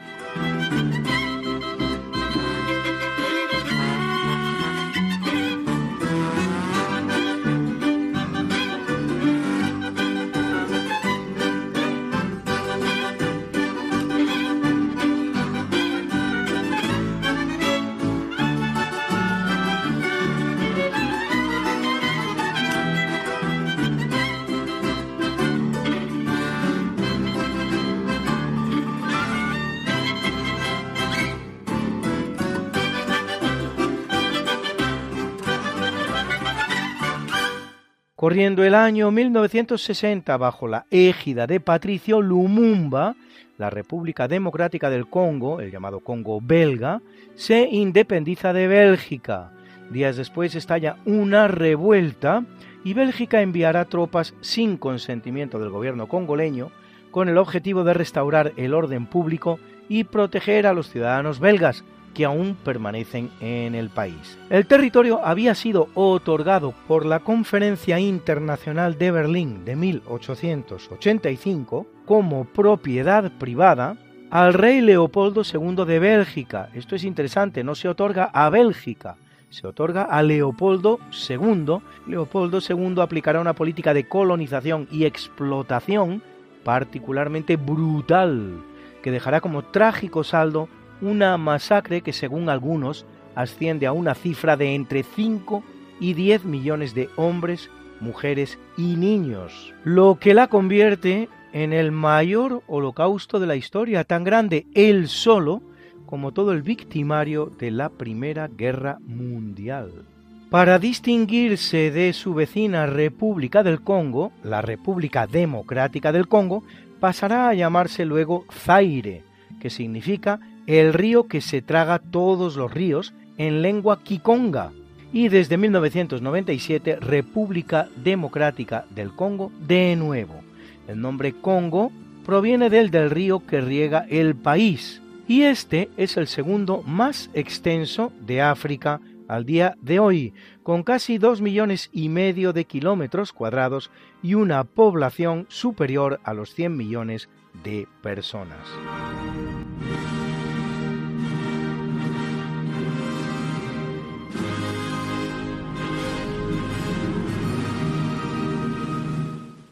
Corriendo 38.25 38.65
el 38.65 38.75
año 38.75 39.11
1960 39.11 40.35
bajo 40.39 40.67
la 40.67 40.87
égida 40.91 41.47
de 41.47 41.61
Patricio 41.61 42.23
Lumumba, 42.23 43.17
la 43.59 43.69
República 43.69 44.29
Democrática 44.29 44.89
del 44.89 45.11
Congo, 45.11 45.61
el 45.61 45.71
llamado 45.71 46.01
Congo 46.01 46.41
belga, 46.41 47.03
se 47.35 47.69
independiza 47.71 48.55
de 48.55 48.67
Bélgica. 48.67 49.53
Días 49.91 50.17
después 50.17 50.55
estalla 50.55 50.97
una 51.05 51.49
revuelta 51.49 52.47
y 52.83 52.95
Bélgica 52.95 53.43
enviará 53.43 53.85
tropas 53.85 54.33
sin 54.41 54.79
consentimiento 54.79 55.59
del 55.59 55.69
gobierno 55.69 56.09
congoleño 56.09 56.71
con 57.11 57.29
el 57.29 57.37
objetivo 57.37 57.85
de 57.85 57.93
restaurar 57.93 58.55
el 58.57 58.73
orden 58.73 59.05
público 59.05 59.59
y 59.87 60.05
proteger 60.05 60.67
a 60.67 60.73
los 60.73 60.89
ciudadanos 60.89 61.41
belgas, 61.41 61.85
que 62.15 62.25
aún 62.25 62.57
permanecen 62.65 63.31
en 63.41 63.75
el 63.75 63.91
país. 63.91 64.39
El 64.49 64.67
territorio 64.67 65.21
había 65.25 65.55
sido 65.55 65.89
otorgado 65.95 66.73
por 66.87 67.05
la 67.05 67.21
Conferencia 67.21 67.99
Internacional 67.99 68.97
de 68.97 69.11
Berlín 69.11 69.65
de 69.65 69.77
1885 69.77 71.87
como 72.07 72.45
propiedad 72.45 73.31
privada 73.33 73.97
al 74.31 74.55
rey 74.55 74.81
Leopoldo 74.81 75.43
II 75.43 75.85
de 75.85 75.99
Bélgica. 75.99 76.71
Esto 76.75 76.97
es 76.97 77.05
interesante, 77.05 77.63
no 77.63 77.75
se 77.75 77.89
otorga 77.89 78.31
a 78.33 78.49
Bélgica, 78.51 79.17
se 79.51 79.67
otorga 79.67 80.03
a 80.03 80.23
Leopoldo 80.23 80.99
II. 81.29 81.79
Leopoldo 82.07 82.59
II 82.67 82.95
aplicará 83.01 83.41
una 83.41 83.53
política 83.53 83.95
de 83.95 84.09
colonización 84.09 84.89
y 84.91 85.05
explotación 85.05 86.23
particularmente 86.65 87.57
brutal, 87.57 88.65
que 89.03 89.13
dejará 89.13 89.41
como 89.41 89.63
trágico 89.63 90.25
saldo 90.25 90.69
una 91.01 91.37
masacre 91.39 92.01
que 92.01 92.13
según 92.13 92.49
algunos 92.49 93.07
asciende 93.35 93.87
a 93.87 93.93
una 93.93 94.15
cifra 94.15 94.57
de 94.57 94.75
entre 94.75 95.03
5 95.03 95.63
y 96.01 96.15
10 96.15 96.45
millones 96.45 96.95
de 96.95 97.09
hombres, 97.17 97.71
mujeres 98.01 98.59
y 98.77 98.97
niños, 98.97 99.75
lo 99.85 100.19
que 100.21 100.35
la 100.35 100.49
convierte 100.49 101.29
en 101.53 101.73
el 101.73 101.93
mayor 101.93 102.63
holocausto 102.67 103.39
de 103.39 103.47
la 103.47 103.57
historia, 103.57 104.05
tan 104.05 104.25
grande 104.25 104.67
él 104.75 105.09
solo 105.09 105.63
como 106.07 106.33
todo 106.33 106.53
el 106.53 106.63
victimario 106.63 107.47
de 107.47 107.71
la 107.71 107.89
Primera 107.89 108.49
Guerra 108.49 108.99
Mundial. 109.07 110.05
Para 110.51 110.79
distinguirse 110.79 111.91
de 111.91 112.13
su 112.13 112.35
vecina 112.35 112.87
República 112.87 113.63
del 113.63 113.81
Congo, 113.81 114.33
la 114.43 114.63
República 114.63 115.27
Democrática 115.27 116.13
del 116.13 116.29
Congo 116.29 116.63
pasará 117.01 117.49
a 117.49 117.55
llamarse 117.55 118.05
luego 118.05 118.45
Zaire, 118.53 119.23
que 119.61 119.71
significa 119.71 120.39
el 120.67 120.95
río 120.95 121.27
que 121.29 121.41
se 121.41 121.63
traga 121.63 121.99
todos 121.99 122.57
los 122.57 122.73
ríos 122.73 123.15
en 123.37 123.63
lengua 123.63 124.03
kikonga, 124.03 124.73
y 125.13 125.29
desde 125.29 125.57
1997 125.57 126.97
República 126.97 127.89
Democrática 127.97 128.85
del 128.91 129.13
Congo 129.13 129.53
de 129.61 129.95
nuevo. 129.97 130.43
El 130.89 131.01
nombre 131.01 131.33
Congo 131.33 131.93
proviene 132.25 132.69
del 132.69 132.91
del 132.91 133.11
río 133.11 133.41
que 133.47 133.61
riega 133.61 134.07
el 134.11 134.35
país, 134.35 135.01
y 135.29 135.43
este 135.43 135.89
es 135.97 136.17
el 136.17 136.27
segundo 136.27 136.83
más 136.83 137.31
extenso 137.33 138.13
de 138.21 138.43
África 138.43 139.01
al 139.29 139.47
día 139.47 139.77
de 139.81 139.99
hoy, 139.99 140.35
con 140.63 140.83
casi 140.83 141.19
dos 141.19 141.41
millones 141.41 141.91
y 141.93 142.09
medio 142.09 142.53
de 142.53 142.65
kilómetros 142.65 143.33
cuadrados 143.33 143.91
y 144.23 144.35
una 144.35 144.65
población 144.65 145.47
superior 145.49 146.21
a 146.25 146.35
los 146.35 146.55
100 146.55 146.77
millones 146.77 147.29
de 147.63 147.87
personas. 148.03 148.67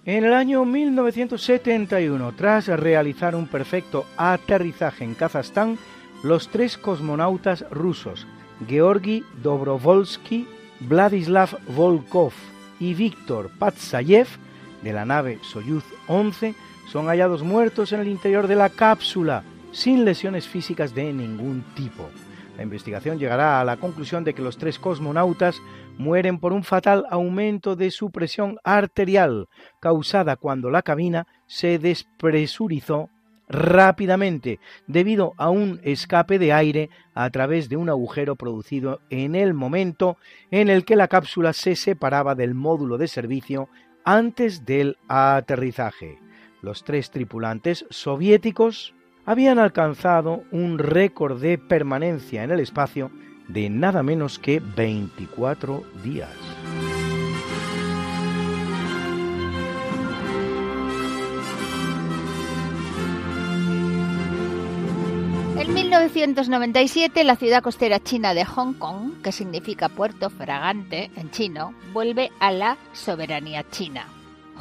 En 0.04 0.24
el 0.24 0.34
año 0.34 0.64
1971, 0.64 2.32
tras 2.32 2.66
realizar 2.66 3.36
un 3.36 3.46
perfecto 3.46 4.04
aterrizaje 4.16 5.04
en 5.04 5.14
Kazajstán, 5.14 5.78
los 6.24 6.48
tres 6.48 6.76
cosmonautas 6.76 7.64
rusos, 7.70 8.26
Georgi 8.66 9.24
Dobrovolsky, 9.44 10.48
Vladislav 10.80 11.56
Volkov 11.68 12.32
y 12.80 12.94
Víctor 12.94 13.50
Patsayev, 13.60 14.26
de 14.82 14.92
la 14.92 15.04
nave 15.04 15.38
Soyuz 15.42 15.84
11, 16.08 16.56
son 16.90 17.06
hallados 17.06 17.44
muertos 17.44 17.92
en 17.92 18.00
el 18.00 18.08
interior 18.08 18.48
de 18.48 18.56
la 18.56 18.70
cápsula, 18.70 19.44
sin 19.70 20.04
lesiones 20.04 20.48
físicas 20.48 20.96
de 20.96 21.12
ningún 21.12 21.64
tipo. 21.76 22.10
La 22.56 22.62
investigación 22.62 23.18
llegará 23.18 23.60
a 23.60 23.64
la 23.64 23.78
conclusión 23.78 24.24
de 24.24 24.34
que 24.34 24.42
los 24.42 24.58
tres 24.58 24.78
cosmonautas 24.78 25.60
mueren 25.98 26.38
por 26.38 26.52
un 26.52 26.64
fatal 26.64 27.06
aumento 27.10 27.76
de 27.76 27.90
su 27.90 28.10
presión 28.10 28.58
arterial, 28.62 29.48
causada 29.80 30.36
cuando 30.36 30.70
la 30.70 30.82
cabina 30.82 31.26
se 31.46 31.78
despresurizó 31.78 33.08
rápidamente 33.48 34.60
debido 34.86 35.34
a 35.36 35.50
un 35.50 35.80
escape 35.82 36.38
de 36.38 36.52
aire 36.52 36.90
a 37.14 37.28
través 37.30 37.68
de 37.68 37.76
un 37.76 37.88
agujero 37.88 38.36
producido 38.36 39.00
en 39.10 39.34
el 39.34 39.54
momento 39.54 40.16
en 40.50 40.70
el 40.70 40.84
que 40.84 40.96
la 40.96 41.08
cápsula 41.08 41.52
se 41.52 41.76
separaba 41.76 42.34
del 42.34 42.54
módulo 42.54 42.98
de 42.98 43.08
servicio 43.08 43.68
antes 44.04 44.64
del 44.64 44.96
aterrizaje. 45.08 46.18
Los 46.62 46.84
tres 46.84 47.10
tripulantes 47.10 47.86
soviéticos 47.90 48.94
habían 49.24 49.58
alcanzado 49.58 50.44
un 50.50 50.78
récord 50.78 51.40
de 51.40 51.58
permanencia 51.58 52.42
en 52.42 52.50
el 52.50 52.60
espacio 52.60 53.10
de 53.48 53.70
nada 53.70 54.02
menos 54.02 54.38
que 54.38 54.60
24 54.60 55.82
días. 56.02 56.30
En 65.58 65.74
1997, 65.74 67.22
la 67.22 67.36
ciudad 67.36 67.62
costera 67.62 68.00
china 68.00 68.34
de 68.34 68.44
Hong 68.44 68.74
Kong, 68.74 69.22
que 69.22 69.30
significa 69.30 69.88
puerto 69.88 70.28
fragante 70.28 71.10
en 71.16 71.30
chino, 71.30 71.72
vuelve 71.92 72.32
a 72.40 72.50
la 72.50 72.76
soberanía 72.92 73.64
china. 73.70 74.11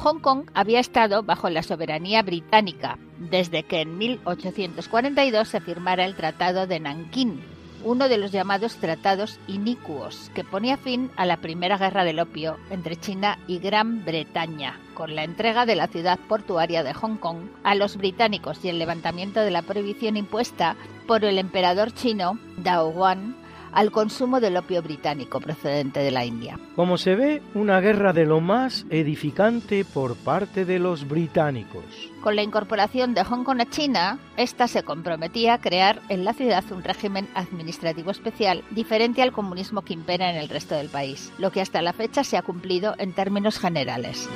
Hong 0.02 0.18
Kong 0.18 0.50
había 0.54 0.80
estado 0.80 1.22
bajo 1.22 1.48
la 1.48 1.62
soberanía 1.62 2.24
británica 2.24 2.98
desde 3.18 3.62
que 3.62 3.82
en 3.82 3.98
1842 3.98 5.46
se 5.46 5.60
firmara 5.60 6.04
el 6.04 6.16
Tratado 6.16 6.66
de 6.66 6.80
Nankín, 6.80 7.40
uno 7.84 8.08
de 8.08 8.18
los 8.18 8.32
llamados 8.32 8.74
tratados 8.78 9.38
inicuos, 9.46 10.32
que 10.34 10.42
ponía 10.42 10.76
fin 10.76 11.12
a 11.14 11.24
la 11.24 11.36
Primera 11.36 11.78
Guerra 11.78 12.02
del 12.02 12.18
Opio 12.18 12.56
entre 12.70 12.96
China 12.96 13.38
y 13.46 13.60
Gran 13.60 14.04
Bretaña, 14.04 14.80
con 14.94 15.14
la 15.14 15.22
entrega 15.22 15.66
de 15.66 15.76
la 15.76 15.86
ciudad 15.86 16.18
portuaria 16.28 16.82
de 16.82 16.94
Hong 16.94 17.16
Kong 17.18 17.50
a 17.62 17.76
los 17.76 17.96
británicos 17.96 18.64
y 18.64 18.70
el 18.70 18.80
levantamiento 18.80 19.38
de 19.38 19.52
la 19.52 19.62
prohibición 19.62 20.16
impuesta 20.16 20.74
por 21.06 21.24
el 21.24 21.38
emperador 21.38 21.92
chino 21.94 22.40
Dao 22.56 22.90
Guan 22.90 23.36
al 23.72 23.90
consumo 23.90 24.40
del 24.40 24.56
opio 24.56 24.82
británico 24.82 25.40
procedente 25.40 26.00
de 26.00 26.10
la 26.10 26.24
India. 26.24 26.58
Como 26.76 26.98
se 26.98 27.14
ve, 27.14 27.42
una 27.54 27.80
guerra 27.80 28.12
de 28.12 28.26
lo 28.26 28.40
más 28.40 28.86
edificante 28.90 29.84
por 29.84 30.16
parte 30.16 30.64
de 30.64 30.78
los 30.78 31.08
británicos. 31.08 31.84
Con 32.22 32.36
la 32.36 32.42
incorporación 32.42 33.14
de 33.14 33.24
Hong 33.24 33.44
Kong 33.44 33.60
a 33.60 33.68
China, 33.68 34.18
esta 34.36 34.68
se 34.68 34.82
comprometía 34.82 35.54
a 35.54 35.60
crear 35.60 36.00
en 36.08 36.24
la 36.24 36.34
ciudad 36.34 36.64
un 36.70 36.84
régimen 36.84 37.28
administrativo 37.34 38.10
especial 38.10 38.62
diferente 38.70 39.22
al 39.22 39.32
comunismo 39.32 39.82
que 39.82 39.94
impera 39.94 40.30
en 40.30 40.36
el 40.36 40.48
resto 40.48 40.74
del 40.74 40.88
país, 40.88 41.32
lo 41.38 41.50
que 41.50 41.60
hasta 41.60 41.82
la 41.82 41.92
fecha 41.92 42.24
se 42.24 42.36
ha 42.36 42.42
cumplido 42.42 42.94
en 42.98 43.12
términos 43.12 43.58
generales. 43.58 44.28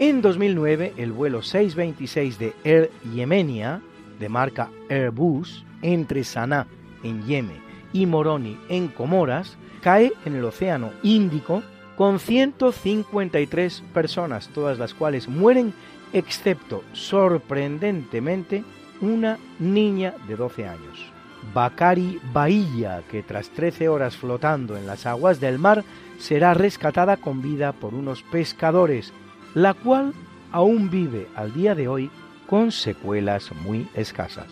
En 0.00 0.22
2009, 0.22 0.94
el 0.96 1.10
vuelo 1.10 1.42
626 1.42 2.38
de 2.38 2.54
Air 2.62 2.92
Yemenia, 3.12 3.82
de 4.20 4.28
marca 4.28 4.70
Airbus, 4.88 5.64
entre 5.82 6.22
Sanaa, 6.22 6.68
en 7.02 7.26
Yemen, 7.26 7.60
y 7.92 8.06
Moroni, 8.06 8.56
en 8.68 8.88
Comoras, 8.88 9.56
cae 9.82 10.12
en 10.24 10.36
el 10.36 10.44
Océano 10.44 10.92
Índico 11.02 11.64
con 11.96 12.20
153 12.20 13.82
personas, 13.92 14.48
todas 14.54 14.78
las 14.78 14.94
cuales 14.94 15.26
mueren, 15.26 15.74
excepto, 16.12 16.84
sorprendentemente, 16.92 18.62
una 19.00 19.36
niña 19.58 20.14
de 20.28 20.36
12 20.36 20.68
años. 20.68 21.12
Bakari 21.52 22.20
Bahía, 22.32 23.02
que 23.10 23.24
tras 23.24 23.48
13 23.50 23.88
horas 23.88 24.16
flotando 24.16 24.76
en 24.76 24.86
las 24.86 25.06
aguas 25.06 25.40
del 25.40 25.58
mar, 25.58 25.82
será 26.18 26.54
rescatada 26.54 27.16
con 27.16 27.42
vida 27.42 27.72
por 27.72 27.94
unos 27.94 28.22
pescadores 28.22 29.12
la 29.54 29.74
cual 29.74 30.12
aún 30.52 30.90
vive 30.90 31.28
al 31.34 31.52
día 31.52 31.74
de 31.74 31.88
hoy 31.88 32.10
con 32.46 32.72
secuelas 32.72 33.50
muy 33.64 33.88
escasas. 33.94 34.46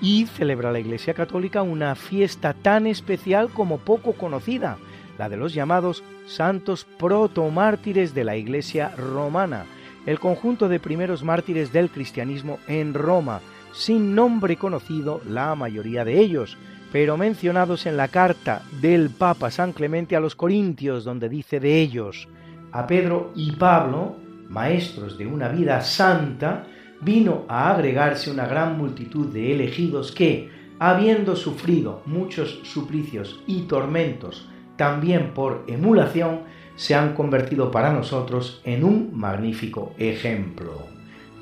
Y 0.00 0.26
celebra 0.26 0.72
la 0.72 0.78
Iglesia 0.78 1.12
Católica 1.12 1.62
una 1.62 1.94
fiesta 1.94 2.54
tan 2.54 2.86
especial 2.86 3.50
como 3.50 3.78
poco 3.78 4.12
conocida, 4.12 4.78
la 5.18 5.28
de 5.28 5.36
los 5.36 5.52
llamados 5.52 6.04
santos 6.26 6.84
protomártires 6.84 8.14
de 8.14 8.24
la 8.24 8.36
Iglesia 8.36 8.90
romana, 8.96 9.66
el 10.06 10.20
conjunto 10.20 10.68
de 10.68 10.80
primeros 10.80 11.24
mártires 11.24 11.72
del 11.72 11.90
cristianismo 11.90 12.58
en 12.68 12.94
Roma, 12.94 13.40
sin 13.72 14.14
nombre 14.14 14.56
conocido 14.56 15.20
la 15.28 15.54
mayoría 15.54 16.04
de 16.04 16.18
ellos, 16.18 16.56
pero 16.92 17.16
mencionados 17.16 17.86
en 17.86 17.96
la 17.96 18.08
carta 18.08 18.62
del 18.80 19.10
Papa 19.10 19.50
San 19.50 19.72
Clemente 19.72 20.16
a 20.16 20.20
los 20.20 20.34
Corintios, 20.34 21.04
donde 21.04 21.28
dice 21.28 21.60
de 21.60 21.80
ellos, 21.80 22.28
a 22.72 22.86
Pedro 22.86 23.32
y 23.34 23.52
Pablo, 23.52 24.16
maestros 24.48 25.18
de 25.18 25.26
una 25.26 25.48
vida 25.48 25.80
santa, 25.80 26.66
vino 27.00 27.44
a 27.48 27.70
agregarse 27.70 28.30
una 28.30 28.46
gran 28.46 28.76
multitud 28.76 29.26
de 29.32 29.52
elegidos 29.52 30.12
que, 30.12 30.50
habiendo 30.78 31.36
sufrido 31.36 32.02
muchos 32.06 32.60
suplicios 32.64 33.40
y 33.46 33.62
tormentos, 33.62 34.48
también 34.76 35.32
por 35.34 35.64
emulación, 35.66 36.40
se 36.76 36.94
han 36.94 37.14
convertido 37.14 37.70
para 37.70 37.92
nosotros 37.92 38.60
en 38.64 38.84
un 38.84 39.10
magnífico 39.12 39.94
ejemplo. 39.98 40.86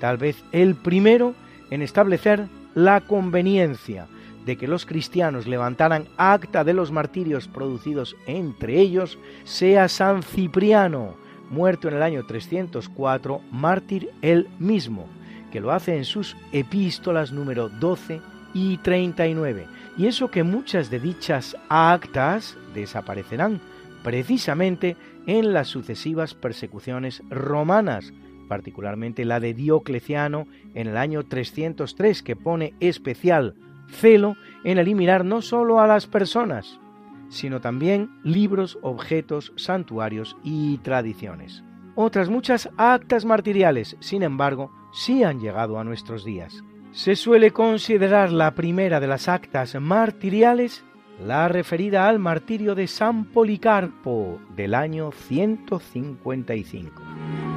Tal 0.01 0.17
vez 0.17 0.43
el 0.53 0.75
primero 0.75 1.35
en 1.70 1.83
establecer 1.83 2.46
la 2.74 3.00
conveniencia 3.00 4.07
de 4.44 4.57
que 4.57 4.68
los 4.68 4.87
cristianos 4.87 5.46
levantaran 5.46 6.07
acta 6.16 6.62
de 6.62 6.72
los 6.72 6.92
martirios 6.92 7.48
producidos 7.48 8.16
entre 8.26 8.79
ellos, 8.79 9.18
sea 9.44 9.88
San 9.88 10.22
Cipriano, 10.22 11.16
muerto 11.50 11.88
en 11.88 11.94
el 11.94 12.02
año 12.02 12.24
304, 12.24 13.40
mártir 13.50 14.11
él 14.22 14.48
mismo, 14.59 15.09
que 15.50 15.61
lo 15.61 15.72
hace 15.72 15.96
en 15.96 16.05
sus 16.05 16.37
epístolas 16.52 17.33
número 17.33 17.68
12 17.68 18.20
y 18.55 18.79
39. 18.79 19.66
Y 19.98 20.07
eso 20.07 20.31
que 20.31 20.42
muchas 20.42 20.90
de 20.90 21.00
dichas 21.00 21.57
actas 21.68 22.57
desaparecerán 22.74 23.61
precisamente 24.05 24.96
en 25.26 25.52
las 25.52 25.66
sucesivas 25.66 26.35
persecuciones 26.35 27.22
romanas, 27.29 28.12
particularmente 28.47 29.25
la 29.25 29.41
de 29.41 29.55
Diocleciano 29.55 30.47
en 30.75 30.89
el 30.89 30.97
año 30.97 31.25
303, 31.25 32.23
que 32.23 32.37
pone 32.37 32.75
especial 32.81 33.55
celo 33.89 34.37
en 34.65 34.79
eliminar 34.79 35.25
no 35.25 35.43
solo 35.43 35.81
a 35.81 35.87
las 35.87 36.07
personas, 36.07 36.81
sino 37.29 37.61
también 37.61 38.11
libros, 38.23 38.79
objetos, 38.83 39.53
santuarios 39.57 40.37
y 40.43 40.79
tradiciones. 40.79 41.63
Otras 41.95 42.29
muchas 42.29 42.69
actas 42.77 43.25
martiriales, 43.25 43.97
sin 44.01 44.23
embargo, 44.23 44.71
sí 44.93 45.23
han 45.23 45.41
llegado 45.41 45.79
a 45.79 45.85
nuestros 45.85 46.25
días. 46.25 46.63
Se 46.93 47.17
suele 47.17 47.53
considerar 47.53 48.33
la 48.33 48.55
primera 48.55 49.01
de 49.01 49.07
las 49.07 49.29
actas 49.29 49.75
martiriales 49.81 50.85
la 51.25 51.49
referida 51.49 52.09
al 52.09 52.19
martirio 52.19 52.75
de 52.75 52.87
San 52.87 53.27
Policarpo 53.27 54.39
del 54.55 54.75
año 54.75 55.13
155. 55.13 57.56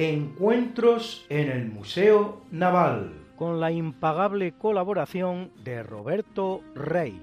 Encuentros 0.00 1.26
en 1.28 1.50
el 1.50 1.72
Museo 1.72 2.42
Naval, 2.52 3.14
con 3.34 3.58
la 3.58 3.72
impagable 3.72 4.52
colaboración 4.52 5.50
de 5.64 5.82
Roberto 5.82 6.60
Rey. 6.76 7.20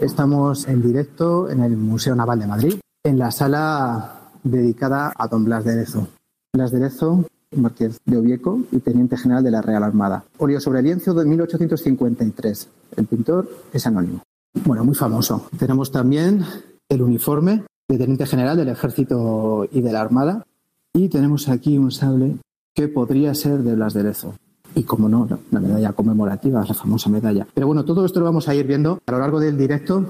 Estamos 0.00 0.66
en 0.66 0.82
directo 0.82 1.48
en 1.48 1.62
el 1.62 1.76
Museo 1.76 2.16
Naval 2.16 2.40
de 2.40 2.46
Madrid, 2.48 2.74
en 3.04 3.20
la 3.20 3.30
sala 3.30 4.32
dedicada 4.42 5.12
a 5.16 5.28
don 5.28 5.44
Blas 5.44 5.64
de 5.64 5.76
Lezo. 5.76 6.08
Blas 6.52 6.72
de 6.72 6.80
Lezo, 6.80 7.26
marqués 7.54 8.00
de 8.04 8.16
Ovieco 8.16 8.58
y 8.72 8.80
teniente 8.80 9.16
general 9.16 9.44
de 9.44 9.52
la 9.52 9.62
Real 9.62 9.84
Armada. 9.84 10.24
Óleo 10.38 10.58
sobre 10.58 10.82
lienzo 10.82 11.14
de 11.14 11.26
1853. 11.26 12.68
El 12.96 13.06
pintor 13.06 13.48
es 13.72 13.86
anónimo. 13.86 14.20
Bueno, 14.54 14.84
muy 14.84 14.94
famoso. 14.94 15.46
Tenemos 15.58 15.90
también 15.90 16.44
el 16.88 17.02
uniforme 17.02 17.64
de 17.88 17.98
teniente 17.98 18.26
general 18.26 18.56
del 18.56 18.68
ejército 18.68 19.66
y 19.70 19.80
de 19.80 19.92
la 19.92 20.00
armada. 20.00 20.46
Y 20.92 21.08
tenemos 21.08 21.48
aquí 21.48 21.78
un 21.78 21.90
sable 21.90 22.36
que 22.74 22.88
podría 22.88 23.34
ser 23.34 23.62
de 23.62 23.74
Blas 23.74 23.94
de 23.94 24.04
Lezo. 24.04 24.34
Y 24.74 24.84
como 24.84 25.08
no, 25.08 25.28
la 25.50 25.60
medalla 25.60 25.92
conmemorativa, 25.92 26.64
la 26.66 26.74
famosa 26.74 27.10
medalla. 27.10 27.46
Pero 27.52 27.66
bueno, 27.66 27.84
todo 27.84 28.04
esto 28.04 28.20
lo 28.20 28.26
vamos 28.26 28.48
a 28.48 28.54
ir 28.54 28.66
viendo 28.66 29.00
a 29.06 29.12
lo 29.12 29.18
largo 29.18 29.40
del 29.40 29.56
directo 29.56 30.06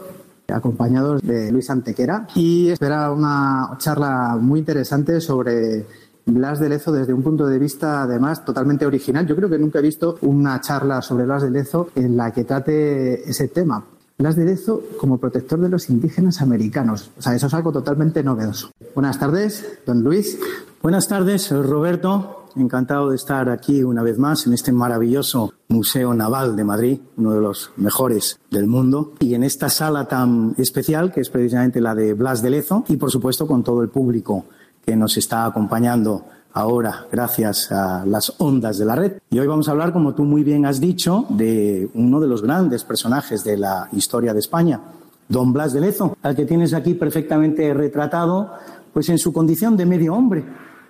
acompañados 0.49 1.23
de 1.23 1.51
Luis 1.51 1.71
Antequera 1.71 2.27
y 2.35 2.69
espera 2.69 3.11
una 3.11 3.77
charla 3.79 4.37
muy 4.41 4.61
interesante 4.61 5.21
sobre 5.21 5.87
Blas 6.27 6.61
de 6.61 6.69
Lezo 6.69 6.93
desde 6.93 7.15
un 7.15 7.23
punto 7.23 7.47
de 7.47 7.59
vista 7.59 8.03
además 8.03 8.45
totalmente 8.45 8.87
original. 8.87 9.27
Yo 9.27 9.35
creo 9.35 9.49
que 9.49 9.59
nunca 9.59 9.79
he 9.79 9.83
visto 9.83 10.19
una 10.23 10.61
charla 10.61 11.01
sobre 11.01 11.25
Blas 11.25 11.43
de 11.43 11.51
Lezo 11.51 11.89
en 11.95 12.17
la 12.17 12.33
que 12.33 12.45
trate 12.45 13.29
ese 13.29 13.49
tema. 13.49 13.85
Blas 14.23 14.37
de 14.37 14.45
Lezo 14.45 14.85
como 15.01 15.19
protector 15.19 15.59
de 15.59 15.69
los 15.69 15.91
indígenas 15.91 16.43
americanos. 16.43 17.11
O 17.19 17.23
sea, 17.23 17.35
eso 17.35 17.49
es 17.49 17.55
algo 17.55 17.73
totalmente 17.73 18.23
novedoso. 18.23 18.71
Buenas 18.95 19.19
tardes, 19.19 19.81
don 19.85 20.05
Luis. 20.05 20.39
Buenas 20.81 21.09
tardes, 21.09 21.51
Roberto. 21.51 22.47
Encantado 22.55 23.11
de 23.11 23.17
estar 23.17 23.51
aquí 23.51 23.83
una 23.83 24.05
vez 24.05 24.19
más 24.19 24.47
en 24.47 24.53
este 24.53 24.71
maravilloso 24.71 25.55
Museo 25.67 26.15
Naval 26.15 26.55
de 26.55 26.63
Madrid, 26.63 27.01
uno 27.17 27.35
de 27.35 27.41
los 27.41 27.73
mejores 27.77 28.39
del 28.49 28.69
mundo, 28.69 29.15
y 29.19 29.35
en 29.35 29.43
esta 29.43 29.69
sala 29.69 30.07
tan 30.07 30.55
especial 30.57 31.13
que 31.13 31.21
es 31.21 31.29
precisamente 31.29 31.81
la 31.81 31.97
de 31.97 32.15
Blas 32.15 32.43
de 32.43 32.51
Lezo 32.51 32.85
y, 32.87 32.99
por 32.99 33.11
supuesto, 33.11 33.49
con 33.49 33.65
todo 33.65 33.83
el 33.83 33.89
público 33.89 34.45
que 34.87 34.95
nos 34.95 35.17
está 35.17 35.47
acompañando 35.47 36.27
ahora 36.53 37.07
gracias 37.11 37.71
a 37.73 38.05
las 38.07 38.35
ondas 38.39 38.79
de 38.79 38.85
la 38.85 38.97
red. 38.97 39.13
Y 39.31 39.39
hoy 39.39 39.47
vamos 39.47 39.69
a 39.69 39.73
hablar, 39.73 39.93
como 39.93 40.15
tú 40.15 40.25
muy 40.25 40.43
bien 40.43 40.67
has 40.67 40.81
dicho, 40.81 41.27
de 41.29 41.89
uno 41.95 42.21
de 42.21 42.27
los 42.27 42.43
grandes 42.43 42.85
personajes 42.85 43.45
de 43.45 43.57
la 43.57 43.89
historia 43.93 44.33
de 44.33 44.41
España, 44.41 44.81
don 45.29 45.53
Blas 45.53 45.73
de 45.73 45.81
Lezo, 45.81 46.17
al 46.23 46.37
que 46.37 46.45
tienes 46.45 46.75
aquí 46.75 46.95
perfectamente 46.95 47.73
retratado, 47.75 48.53
pues 48.93 49.09
en 49.09 49.19
su 49.19 49.33
condición 49.33 49.77
de 49.77 49.87
medio 49.87 50.15
hombre, 50.15 50.45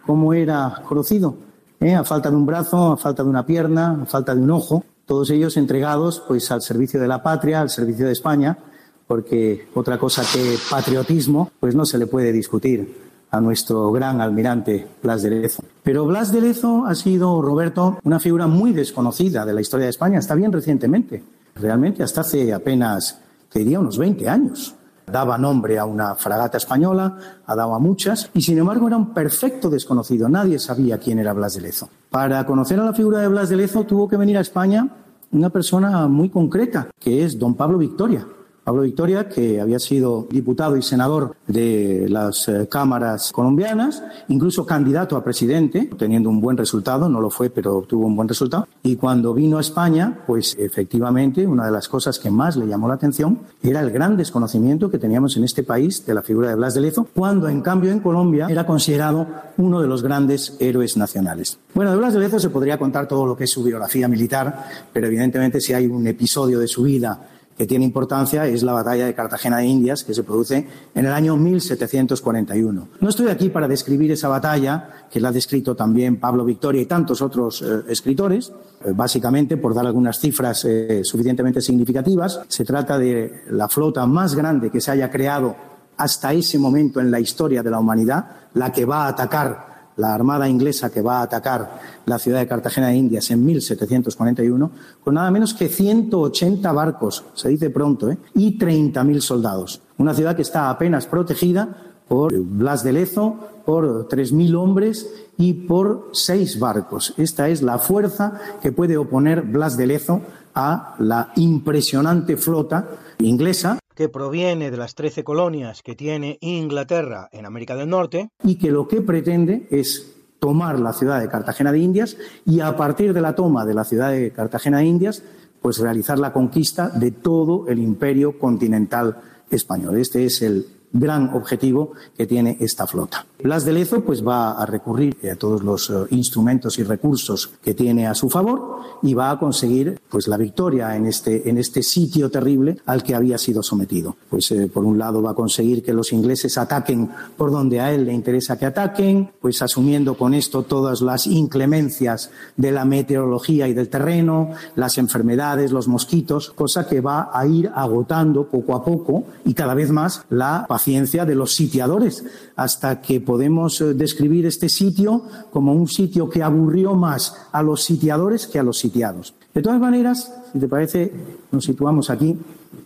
como 0.06 0.34
era 0.34 0.82
conocido, 0.86 1.36
¿eh? 1.80 1.94
a 1.94 2.04
falta 2.04 2.30
de 2.30 2.36
un 2.36 2.46
brazo, 2.46 2.92
a 2.92 2.96
falta 2.96 3.22
de 3.22 3.28
una 3.28 3.46
pierna, 3.46 4.02
a 4.02 4.06
falta 4.06 4.34
de 4.34 4.40
un 4.40 4.50
ojo, 4.50 4.84
todos 5.06 5.30
ellos 5.30 5.56
entregados 5.56 6.22
pues 6.26 6.50
al 6.50 6.62
servicio 6.62 7.00
de 7.00 7.08
la 7.08 7.22
patria, 7.22 7.60
al 7.60 7.70
servicio 7.70 8.06
de 8.06 8.12
España, 8.12 8.58
porque 9.06 9.68
otra 9.74 9.98
cosa 9.98 10.22
que 10.32 10.56
patriotismo, 10.70 11.50
pues 11.60 11.74
no 11.74 11.84
se 11.84 11.98
le 11.98 12.06
puede 12.06 12.32
discutir 12.32 13.11
a 13.32 13.40
nuestro 13.40 13.90
gran 13.90 14.20
almirante 14.20 14.86
Blas 15.02 15.22
de 15.22 15.30
Lezo. 15.30 15.64
Pero 15.82 16.04
Blas 16.04 16.32
de 16.32 16.42
Lezo 16.42 16.84
ha 16.86 16.94
sido, 16.94 17.40
Roberto, 17.40 17.98
una 18.04 18.20
figura 18.20 18.46
muy 18.46 18.72
desconocida 18.72 19.46
de 19.46 19.54
la 19.54 19.62
historia 19.62 19.86
de 19.86 19.90
España, 19.90 20.18
hasta 20.18 20.34
bien 20.34 20.52
recientemente, 20.52 21.24
realmente 21.54 22.02
hasta 22.02 22.20
hace 22.20 22.52
apenas, 22.52 23.18
te 23.50 23.60
diría, 23.60 23.80
unos 23.80 23.96
20 23.96 24.28
años. 24.28 24.74
Daba 25.06 25.38
nombre 25.38 25.78
a 25.78 25.86
una 25.86 26.14
fragata 26.14 26.58
española, 26.58 27.40
ha 27.46 27.56
dado 27.56 27.74
a 27.74 27.78
muchas, 27.78 28.30
y 28.34 28.42
sin 28.42 28.58
embargo 28.58 28.86
era 28.86 28.98
un 28.98 29.14
perfecto 29.14 29.70
desconocido. 29.70 30.28
Nadie 30.28 30.58
sabía 30.58 30.98
quién 30.98 31.18
era 31.18 31.32
Blas 31.32 31.54
de 31.54 31.62
Lezo. 31.62 31.88
Para 32.10 32.44
conocer 32.44 32.78
a 32.80 32.84
la 32.84 32.92
figura 32.92 33.20
de 33.20 33.28
Blas 33.28 33.48
de 33.48 33.56
Lezo 33.56 33.84
tuvo 33.84 34.08
que 34.08 34.18
venir 34.18 34.36
a 34.36 34.42
España 34.42 34.86
una 35.32 35.48
persona 35.48 36.06
muy 36.06 36.28
concreta, 36.28 36.88
que 37.00 37.24
es 37.24 37.38
don 37.38 37.54
Pablo 37.54 37.78
Victoria, 37.78 38.26
Pablo 38.64 38.82
Victoria, 38.82 39.28
que 39.28 39.60
había 39.60 39.80
sido 39.80 40.28
diputado 40.30 40.76
y 40.76 40.82
senador 40.82 41.34
de 41.48 42.06
las 42.08 42.48
eh, 42.48 42.68
cámaras 42.70 43.32
colombianas, 43.32 44.02
incluso 44.28 44.64
candidato 44.64 45.16
a 45.16 45.24
presidente, 45.24 45.90
teniendo 45.98 46.30
un 46.30 46.40
buen 46.40 46.56
resultado, 46.56 47.08
no 47.08 47.20
lo 47.20 47.28
fue, 47.28 47.50
pero 47.50 47.82
tuvo 47.82 48.06
un 48.06 48.14
buen 48.14 48.28
resultado. 48.28 48.68
Y 48.84 48.94
cuando 48.94 49.34
vino 49.34 49.58
a 49.58 49.60
España, 49.60 50.20
pues 50.26 50.56
efectivamente, 50.58 51.44
una 51.44 51.66
de 51.66 51.72
las 51.72 51.88
cosas 51.88 52.20
que 52.20 52.30
más 52.30 52.56
le 52.56 52.66
llamó 52.66 52.86
la 52.86 52.94
atención 52.94 53.40
era 53.62 53.80
el 53.80 53.90
gran 53.90 54.16
desconocimiento 54.16 54.90
que 54.90 54.98
teníamos 54.98 55.36
en 55.36 55.42
este 55.42 55.64
país 55.64 56.06
de 56.06 56.14
la 56.14 56.22
figura 56.22 56.48
de 56.48 56.54
Blas 56.54 56.74
de 56.74 56.82
Lezo, 56.82 57.08
cuando 57.12 57.48
en 57.48 57.62
cambio 57.62 57.90
en 57.90 57.98
Colombia 57.98 58.46
era 58.48 58.64
considerado 58.64 59.26
uno 59.58 59.80
de 59.80 59.88
los 59.88 60.04
grandes 60.04 60.56
héroes 60.60 60.96
nacionales. 60.96 61.58
Bueno, 61.74 61.90
de 61.90 61.96
Blas 61.96 62.14
de 62.14 62.20
Lezo 62.20 62.38
se 62.38 62.50
podría 62.50 62.78
contar 62.78 63.08
todo 63.08 63.26
lo 63.26 63.36
que 63.36 63.44
es 63.44 63.50
su 63.50 63.64
biografía 63.64 64.06
militar, 64.06 64.66
pero 64.92 65.08
evidentemente 65.08 65.60
si 65.60 65.72
hay 65.72 65.86
un 65.86 66.06
episodio 66.06 66.60
de 66.60 66.68
su 66.68 66.84
vida 66.84 67.31
que 67.56 67.66
tiene 67.66 67.84
importancia 67.84 68.46
es 68.46 68.62
la 68.62 68.72
batalla 68.72 69.06
de 69.06 69.14
Cartagena 69.14 69.58
de 69.58 69.66
Indias, 69.66 70.04
que 70.04 70.14
se 70.14 70.22
produce 70.22 70.66
en 70.94 71.06
el 71.06 71.12
año 71.12 71.36
1741. 71.36 72.88
No 73.00 73.08
estoy 73.08 73.28
aquí 73.28 73.48
para 73.50 73.68
describir 73.68 74.10
esa 74.12 74.28
batalla, 74.28 75.06
que 75.10 75.20
la 75.20 75.28
ha 75.28 75.32
descrito 75.32 75.74
también 75.74 76.18
Pablo 76.18 76.44
Victoria 76.44 76.82
y 76.82 76.86
tantos 76.86 77.20
otros 77.20 77.62
eh, 77.62 77.82
escritores, 77.88 78.52
eh, 78.84 78.92
básicamente 78.94 79.56
por 79.56 79.74
dar 79.74 79.86
algunas 79.86 80.18
cifras 80.18 80.64
eh, 80.64 81.02
suficientemente 81.04 81.60
significativas. 81.60 82.40
Se 82.48 82.64
trata 82.64 82.98
de 82.98 83.42
la 83.50 83.68
flota 83.68 84.06
más 84.06 84.34
grande 84.34 84.70
que 84.70 84.80
se 84.80 84.90
haya 84.90 85.10
creado 85.10 85.54
hasta 85.96 86.32
ese 86.32 86.58
momento 86.58 87.00
en 87.00 87.10
la 87.10 87.20
historia 87.20 87.62
de 87.62 87.70
la 87.70 87.78
humanidad, 87.78 88.26
la 88.54 88.72
que 88.72 88.84
va 88.84 89.04
a 89.04 89.08
atacar 89.08 89.71
la 89.96 90.14
armada 90.14 90.48
inglesa 90.48 90.90
que 90.90 91.02
va 91.02 91.18
a 91.18 91.22
atacar 91.22 91.80
la 92.06 92.18
ciudad 92.18 92.40
de 92.40 92.48
Cartagena 92.48 92.88
de 92.88 92.96
Indias 92.96 93.30
en 93.30 93.44
1741, 93.44 94.70
con 95.02 95.14
nada 95.14 95.30
menos 95.30 95.54
que 95.54 95.68
180 95.68 96.72
barcos, 96.72 97.24
se 97.34 97.48
dice 97.48 97.70
pronto, 97.70 98.10
¿eh? 98.10 98.18
y 98.34 98.58
30.000 98.58 99.20
soldados. 99.20 99.80
Una 99.98 100.14
ciudad 100.14 100.36
que 100.36 100.42
está 100.42 100.70
apenas 100.70 101.06
protegida 101.06 101.68
por 102.08 102.36
Blas 102.36 102.84
de 102.84 102.92
Lezo, 102.92 103.36
por 103.64 104.08
3.000 104.08 104.56
hombres 104.56 105.08
y 105.38 105.52
por 105.52 106.10
seis 106.12 106.58
barcos. 106.58 107.14
Esta 107.16 107.48
es 107.48 107.62
la 107.62 107.78
fuerza 107.78 108.38
que 108.60 108.72
puede 108.72 108.96
oponer 108.96 109.42
Blas 109.42 109.76
de 109.76 109.86
Lezo 109.86 110.20
a 110.54 110.94
la 110.98 111.32
impresionante 111.36 112.36
flota 112.36 112.86
inglesa 113.18 113.78
que 113.94 114.08
proviene 114.08 114.70
de 114.70 114.76
las 114.76 114.94
13 114.94 115.24
colonias 115.24 115.82
que 115.82 115.94
tiene 115.94 116.38
Inglaterra 116.40 117.28
en 117.32 117.46
América 117.46 117.76
del 117.76 117.88
Norte. 117.88 118.30
Y 118.44 118.56
que 118.56 118.70
lo 118.70 118.88
que 118.88 119.00
pretende 119.00 119.66
es 119.70 120.16
tomar 120.38 120.80
la 120.80 120.92
ciudad 120.92 121.20
de 121.20 121.28
Cartagena 121.28 121.70
de 121.70 121.78
Indias 121.78 122.16
y 122.44 122.60
a 122.60 122.76
partir 122.76 123.14
de 123.14 123.20
la 123.20 123.34
toma 123.34 123.64
de 123.64 123.74
la 123.74 123.84
ciudad 123.84 124.10
de 124.10 124.32
Cartagena 124.32 124.78
de 124.78 124.86
Indias 124.86 125.22
pues 125.60 125.78
realizar 125.78 126.18
la 126.18 126.32
conquista 126.32 126.88
de 126.88 127.12
todo 127.12 127.68
el 127.68 127.78
imperio 127.78 128.38
continental 128.38 129.16
español. 129.48 129.96
Este 129.98 130.24
es 130.24 130.42
el 130.42 130.66
gran 130.92 131.34
objetivo 131.34 131.92
que 132.16 132.26
tiene 132.26 132.56
esta 132.60 132.86
flota. 132.86 133.26
Blas 133.42 133.64
de 133.64 133.72
Lezo 133.72 134.02
pues 134.02 134.26
va 134.26 134.52
a 134.52 134.66
recurrir 134.66 135.16
a 135.30 135.34
todos 135.34 135.62
los 135.62 135.90
eh, 135.90 135.94
instrumentos 136.10 136.78
y 136.78 136.84
recursos 136.84 137.50
que 137.62 137.74
tiene 137.74 138.06
a 138.06 138.14
su 138.14 138.30
favor 138.30 138.80
y 139.02 139.14
va 139.14 139.30
a 139.30 139.38
conseguir 139.38 140.00
pues 140.08 140.28
la 140.28 140.36
victoria 140.36 140.94
en 140.94 141.06
este 141.06 141.48
en 141.48 141.58
este 141.58 141.82
sitio 141.82 142.30
terrible 142.30 142.78
al 142.86 143.02
que 143.02 143.14
había 143.14 143.38
sido 143.38 143.62
sometido. 143.62 144.16
Pues 144.30 144.50
eh, 144.52 144.70
por 144.72 144.84
un 144.84 144.98
lado 144.98 145.22
va 145.22 145.32
a 145.32 145.34
conseguir 145.34 145.82
que 145.82 145.92
los 145.92 146.12
ingleses 146.12 146.56
ataquen 146.56 147.10
por 147.36 147.50
donde 147.50 147.80
a 147.80 147.92
él 147.92 148.04
le 148.04 148.12
interesa 148.12 148.58
que 148.58 148.66
ataquen, 148.66 149.32
pues 149.40 149.60
asumiendo 149.62 150.16
con 150.16 150.34
esto 150.34 150.62
todas 150.62 151.00
las 151.00 151.26
inclemencias 151.26 152.30
de 152.56 152.70
la 152.70 152.84
meteorología 152.84 153.66
y 153.66 153.74
del 153.74 153.88
terreno, 153.88 154.50
las 154.76 154.98
enfermedades, 154.98 155.72
los 155.72 155.88
mosquitos, 155.88 156.50
cosa 156.50 156.86
que 156.86 157.00
va 157.00 157.30
a 157.32 157.44
ir 157.46 157.70
agotando 157.74 158.46
poco 158.46 158.76
a 158.76 158.84
poco 158.84 159.24
y 159.44 159.54
cada 159.54 159.74
vez 159.74 159.90
más 159.90 160.24
la 160.30 160.64
paciencia 160.68 160.81
de 160.84 161.34
los 161.34 161.54
sitiadores 161.54 162.24
hasta 162.56 163.00
que 163.00 163.20
podemos 163.20 163.80
eh, 163.80 163.94
describir 163.94 164.46
este 164.46 164.68
sitio 164.68 165.22
como 165.50 165.72
un 165.72 165.88
sitio 165.88 166.28
que 166.28 166.42
aburrió 166.42 166.94
más 166.94 167.36
a 167.52 167.62
los 167.62 167.84
sitiadores 167.84 168.46
que 168.46 168.58
a 168.58 168.62
los 168.62 168.78
sitiados. 168.78 169.34
De 169.54 169.62
todas 169.62 169.80
maneras, 169.80 170.32
si 170.52 170.58
te 170.58 170.68
parece, 170.68 171.12
nos 171.50 171.64
situamos 171.64 172.10
aquí, 172.10 172.36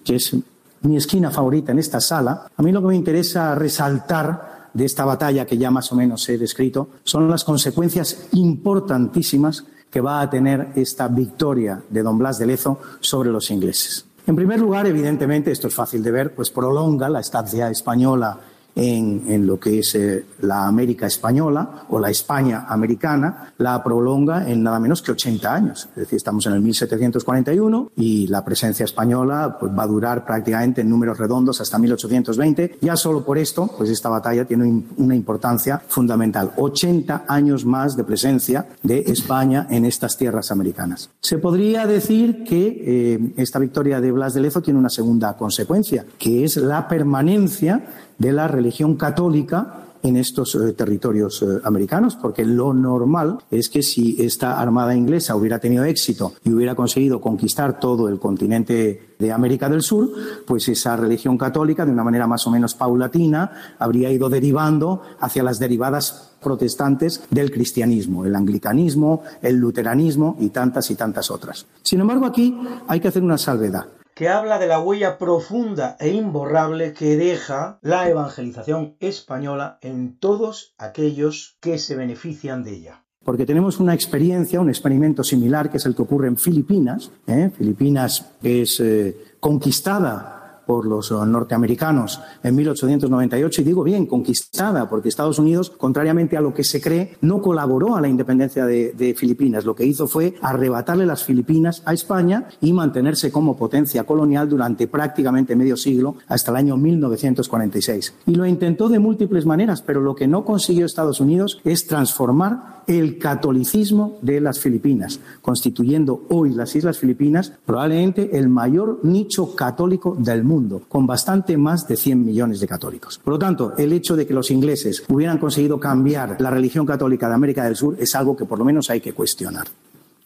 que 0.04 0.16
es 0.16 0.36
mi 0.82 0.96
esquina 0.96 1.30
favorita 1.30 1.72
en 1.72 1.78
esta 1.78 2.00
sala. 2.00 2.50
A 2.56 2.62
mí 2.62 2.72
lo 2.72 2.80
que 2.80 2.88
me 2.88 2.96
interesa 2.96 3.54
resaltar 3.54 4.68
de 4.74 4.84
esta 4.84 5.04
batalla 5.04 5.46
que 5.46 5.56
ya 5.56 5.70
más 5.70 5.90
o 5.92 5.96
menos 5.96 6.28
he 6.28 6.36
descrito 6.36 6.88
son 7.04 7.30
las 7.30 7.44
consecuencias 7.44 8.28
importantísimas 8.32 9.64
que 9.90 10.00
va 10.00 10.20
a 10.20 10.28
tener 10.28 10.72
esta 10.74 11.08
victoria 11.08 11.80
de 11.88 12.02
don 12.02 12.18
Blas 12.18 12.38
de 12.38 12.46
Lezo 12.46 12.78
sobre 13.00 13.30
los 13.30 13.50
ingleses. 13.50 14.04
En 14.26 14.34
primer 14.34 14.58
lugar, 14.58 14.86
evidentemente, 14.86 15.52
esto 15.52 15.68
es 15.68 15.74
fácil 15.74 16.02
de 16.02 16.10
ver, 16.10 16.34
pues 16.34 16.50
prolonga 16.50 17.08
la 17.08 17.20
estancia 17.20 17.70
española 17.70 18.40
en, 18.76 19.46
lo 19.46 19.58
que 19.58 19.78
es 19.78 19.94
eh, 19.94 20.26
la 20.42 20.66
América 20.66 21.06
española 21.06 21.86
o 21.88 21.98
la 21.98 22.10
España 22.10 22.66
americana, 22.68 23.54
la 23.56 23.82
prolonga 23.82 24.48
en 24.48 24.62
nada 24.62 24.78
menos 24.78 25.00
que 25.00 25.12
80 25.12 25.54
años. 25.54 25.88
Es 25.90 26.02
decir, 26.02 26.18
estamos 26.18 26.46
en 26.46 26.52
el 26.52 26.60
1741 26.60 27.92
y 27.96 28.26
la 28.26 28.44
presencia 28.44 28.84
española 28.84 29.56
pues, 29.58 29.72
va 29.72 29.84
a 29.84 29.86
durar 29.86 30.26
prácticamente 30.26 30.82
en 30.82 30.90
números 30.90 31.18
redondos 31.18 31.60
hasta 31.60 31.78
1820. 31.78 32.78
Ya 32.82 32.96
solo 32.96 33.24
por 33.24 33.38
esto, 33.38 33.70
pues 33.78 33.88
esta 33.88 34.10
batalla 34.10 34.44
tiene 34.44 34.84
una 34.98 35.16
importancia 35.16 35.82
fundamental. 35.88 36.52
80 36.56 37.24
años 37.26 37.64
más 37.64 37.96
de 37.96 38.04
presencia 38.04 38.66
de 38.82 38.98
España 39.06 39.66
en 39.70 39.86
estas 39.86 40.18
tierras 40.18 40.50
americanas. 40.50 41.08
Se 41.20 41.38
podría 41.38 41.86
decir 41.86 42.44
que 42.44 42.82
eh, 42.84 43.32
esta 43.38 43.58
victoria 43.58 44.02
de 44.02 44.12
Blas 44.12 44.34
de 44.34 44.42
Lezo 44.42 44.60
tiene 44.60 44.78
una 44.78 44.90
segunda 44.90 45.34
consecuencia, 45.34 46.04
que 46.18 46.44
es 46.44 46.56
la 46.58 46.86
permanencia 46.88 47.82
de 48.18 48.32
la 48.32 48.48
religión 48.48 48.65
católica 48.96 49.86
en 50.02 50.16
estos 50.16 50.54
eh, 50.54 50.72
territorios 50.72 51.42
eh, 51.42 51.46
americanos, 51.64 52.16
porque 52.16 52.44
lo 52.44 52.72
normal 52.72 53.38
es 53.50 53.68
que 53.68 53.82
si 53.82 54.16
esta 54.22 54.60
armada 54.60 54.94
inglesa 54.94 55.36
hubiera 55.36 55.58
tenido 55.58 55.84
éxito 55.84 56.34
y 56.44 56.52
hubiera 56.52 56.74
conseguido 56.74 57.20
conquistar 57.20 57.80
todo 57.80 58.08
el 58.08 58.18
continente 58.18 59.14
de 59.18 59.32
América 59.32 59.68
del 59.68 59.82
Sur, 59.82 60.10
pues 60.46 60.68
esa 60.68 60.96
religión 60.96 61.38
católica, 61.38 61.84
de 61.84 61.92
una 61.92 62.04
manera 62.04 62.26
más 62.26 62.46
o 62.46 62.50
menos 62.50 62.74
paulatina, 62.74 63.74
habría 63.78 64.10
ido 64.10 64.28
derivando 64.28 65.02
hacia 65.20 65.42
las 65.42 65.58
derivadas 65.58 66.32
protestantes 66.42 67.22
del 67.30 67.50
cristianismo, 67.50 68.24
el 68.24 68.36
anglicanismo, 68.36 69.22
el 69.42 69.56
luteranismo 69.56 70.36
y 70.38 70.50
tantas 70.50 70.90
y 70.90 70.94
tantas 70.94 71.30
otras. 71.30 71.66
Sin 71.82 72.00
embargo, 72.00 72.26
aquí 72.26 72.56
hay 72.86 73.00
que 73.00 73.08
hacer 73.08 73.22
una 73.22 73.38
salvedad 73.38 73.86
que 74.16 74.30
habla 74.30 74.58
de 74.58 74.66
la 74.66 74.80
huella 74.80 75.18
profunda 75.18 75.98
e 76.00 76.08
imborrable 76.08 76.94
que 76.94 77.16
deja 77.16 77.78
la 77.82 78.08
evangelización 78.08 78.96
española 78.98 79.78
en 79.82 80.18
todos 80.18 80.74
aquellos 80.78 81.58
que 81.60 81.78
se 81.78 81.96
benefician 81.96 82.64
de 82.64 82.72
ella 82.76 83.02
porque 83.22 83.44
tenemos 83.44 83.80
una 83.80 83.92
experiencia, 83.92 84.60
un 84.60 84.68
experimento 84.68 85.24
similar 85.24 85.68
que 85.68 85.78
es 85.78 85.86
el 85.86 85.96
que 85.96 86.02
ocurre 86.02 86.28
en 86.28 86.36
Filipinas. 86.36 87.10
¿eh? 87.26 87.50
Filipinas 87.58 88.24
es 88.40 88.78
eh, 88.78 89.16
conquistada 89.40 90.35
por 90.66 90.86
los 90.86 91.10
norteamericanos 91.12 92.20
en 92.42 92.56
1898, 92.56 93.60
y 93.60 93.64
digo 93.64 93.82
bien, 93.82 94.06
conquistada, 94.06 94.88
porque 94.88 95.08
Estados 95.08 95.38
Unidos, 95.38 95.70
contrariamente 95.70 96.36
a 96.36 96.40
lo 96.40 96.52
que 96.52 96.64
se 96.64 96.80
cree, 96.80 97.16
no 97.20 97.40
colaboró 97.40 97.96
a 97.96 98.00
la 98.00 98.08
independencia 98.08 98.66
de, 98.66 98.92
de, 98.92 99.14
Filipinas. 99.14 99.64
Lo 99.64 99.74
que 99.74 99.86
hizo 99.86 100.06
fue 100.06 100.34
arrebatarle 100.42 101.06
las 101.06 101.24
Filipinas 101.24 101.82
a 101.84 101.94
España 101.94 102.48
y 102.60 102.72
mantenerse 102.72 103.30
como 103.30 103.56
potencia 103.56 104.04
colonial 104.04 104.48
durante 104.48 104.88
prácticamente 104.88 105.56
medio 105.56 105.76
siglo, 105.76 106.16
hasta 106.28 106.50
el 106.50 106.56
año 106.56 106.76
1946. 106.76 108.14
Y 108.26 108.34
lo 108.34 108.46
intentó 108.46 108.88
de 108.88 108.98
múltiples 108.98 109.46
maneras, 109.46 109.82
pero 109.82 110.00
lo 110.00 110.14
que 110.14 110.26
no 110.26 110.44
consiguió 110.44 110.86
Estados 110.86 111.20
Unidos 111.20 111.60
es 111.64 111.86
transformar 111.86 112.76
el 112.86 113.18
catolicismo 113.18 114.18
de 114.22 114.40
las 114.40 114.60
Filipinas, 114.60 115.20
constituyendo 115.42 116.24
hoy 116.28 116.50
las 116.50 116.74
Islas 116.76 116.98
Filipinas 116.98 117.52
probablemente 117.64 118.38
el 118.38 118.48
mayor 118.48 119.00
nicho 119.02 119.54
católico 119.54 120.16
del 120.18 120.44
mundo, 120.44 120.55
con 120.88 121.06
bastante 121.06 121.56
más 121.56 121.86
de 121.86 121.96
100 121.96 122.24
millones 122.24 122.60
de 122.60 122.66
católicos. 122.66 123.20
Por 123.22 123.34
lo 123.34 123.38
tanto, 123.38 123.74
el 123.76 123.92
hecho 123.92 124.16
de 124.16 124.26
que 124.26 124.34
los 124.34 124.50
ingleses 124.50 125.04
hubieran 125.08 125.38
conseguido 125.38 125.78
cambiar 125.78 126.40
la 126.40 126.50
religión 126.50 126.86
católica 126.86 127.28
de 127.28 127.34
América 127.34 127.64
del 127.64 127.76
Sur 127.76 127.96
es 127.98 128.14
algo 128.14 128.36
que 128.36 128.44
por 128.44 128.58
lo 128.58 128.64
menos 128.64 128.90
hay 128.90 129.00
que 129.00 129.12
cuestionar. 129.12 129.66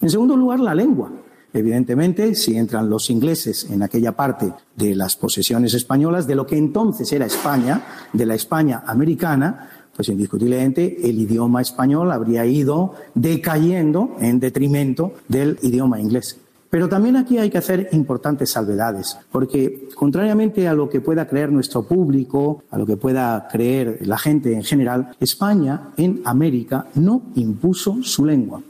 En 0.00 0.08
segundo 0.08 0.36
lugar, 0.36 0.60
la 0.60 0.74
lengua. 0.74 1.10
Evidentemente, 1.52 2.34
si 2.36 2.56
entran 2.56 2.88
los 2.88 3.10
ingleses 3.10 3.68
en 3.70 3.82
aquella 3.82 4.12
parte 4.12 4.52
de 4.76 4.94
las 4.94 5.16
posesiones 5.16 5.74
españolas, 5.74 6.26
de 6.26 6.36
lo 6.36 6.46
que 6.46 6.56
entonces 6.56 7.12
era 7.12 7.26
España, 7.26 7.82
de 8.12 8.24
la 8.24 8.34
España 8.34 8.84
americana, 8.86 9.68
pues 9.94 10.08
indiscutiblemente 10.08 11.10
el 11.10 11.18
idioma 11.18 11.60
español 11.60 12.10
habría 12.12 12.46
ido 12.46 12.94
decayendo 13.14 14.16
en 14.20 14.40
detrimento 14.40 15.12
del 15.28 15.58
idioma 15.62 16.00
inglés. 16.00 16.39
Pero 16.70 16.88
también 16.88 17.16
aquí 17.16 17.37
hay 17.37 17.50
que 17.50 17.59
hacer 17.59 17.88
importantes 17.90 18.50
salvedades, 18.50 19.18
porque 19.33 19.88
contrariamente 19.96 20.68
a 20.68 20.74
lo 20.74 20.88
que 20.88 21.00
pueda 21.00 21.26
creer 21.26 21.50
nuestro 21.50 21.83
público, 21.83 22.62
a 22.70 22.78
lo 22.78 22.87
que 22.87 22.96
pueda 22.96 23.48
creer 23.50 23.98
la 24.06 24.16
gente 24.16 24.54
en 24.54 24.62
general, 24.62 25.11
España 25.18 25.88
en 25.96 26.22
América 26.24 26.87
no 26.94 27.22
impuso 27.35 27.98
su 28.02 28.24
lengua. 28.24 28.62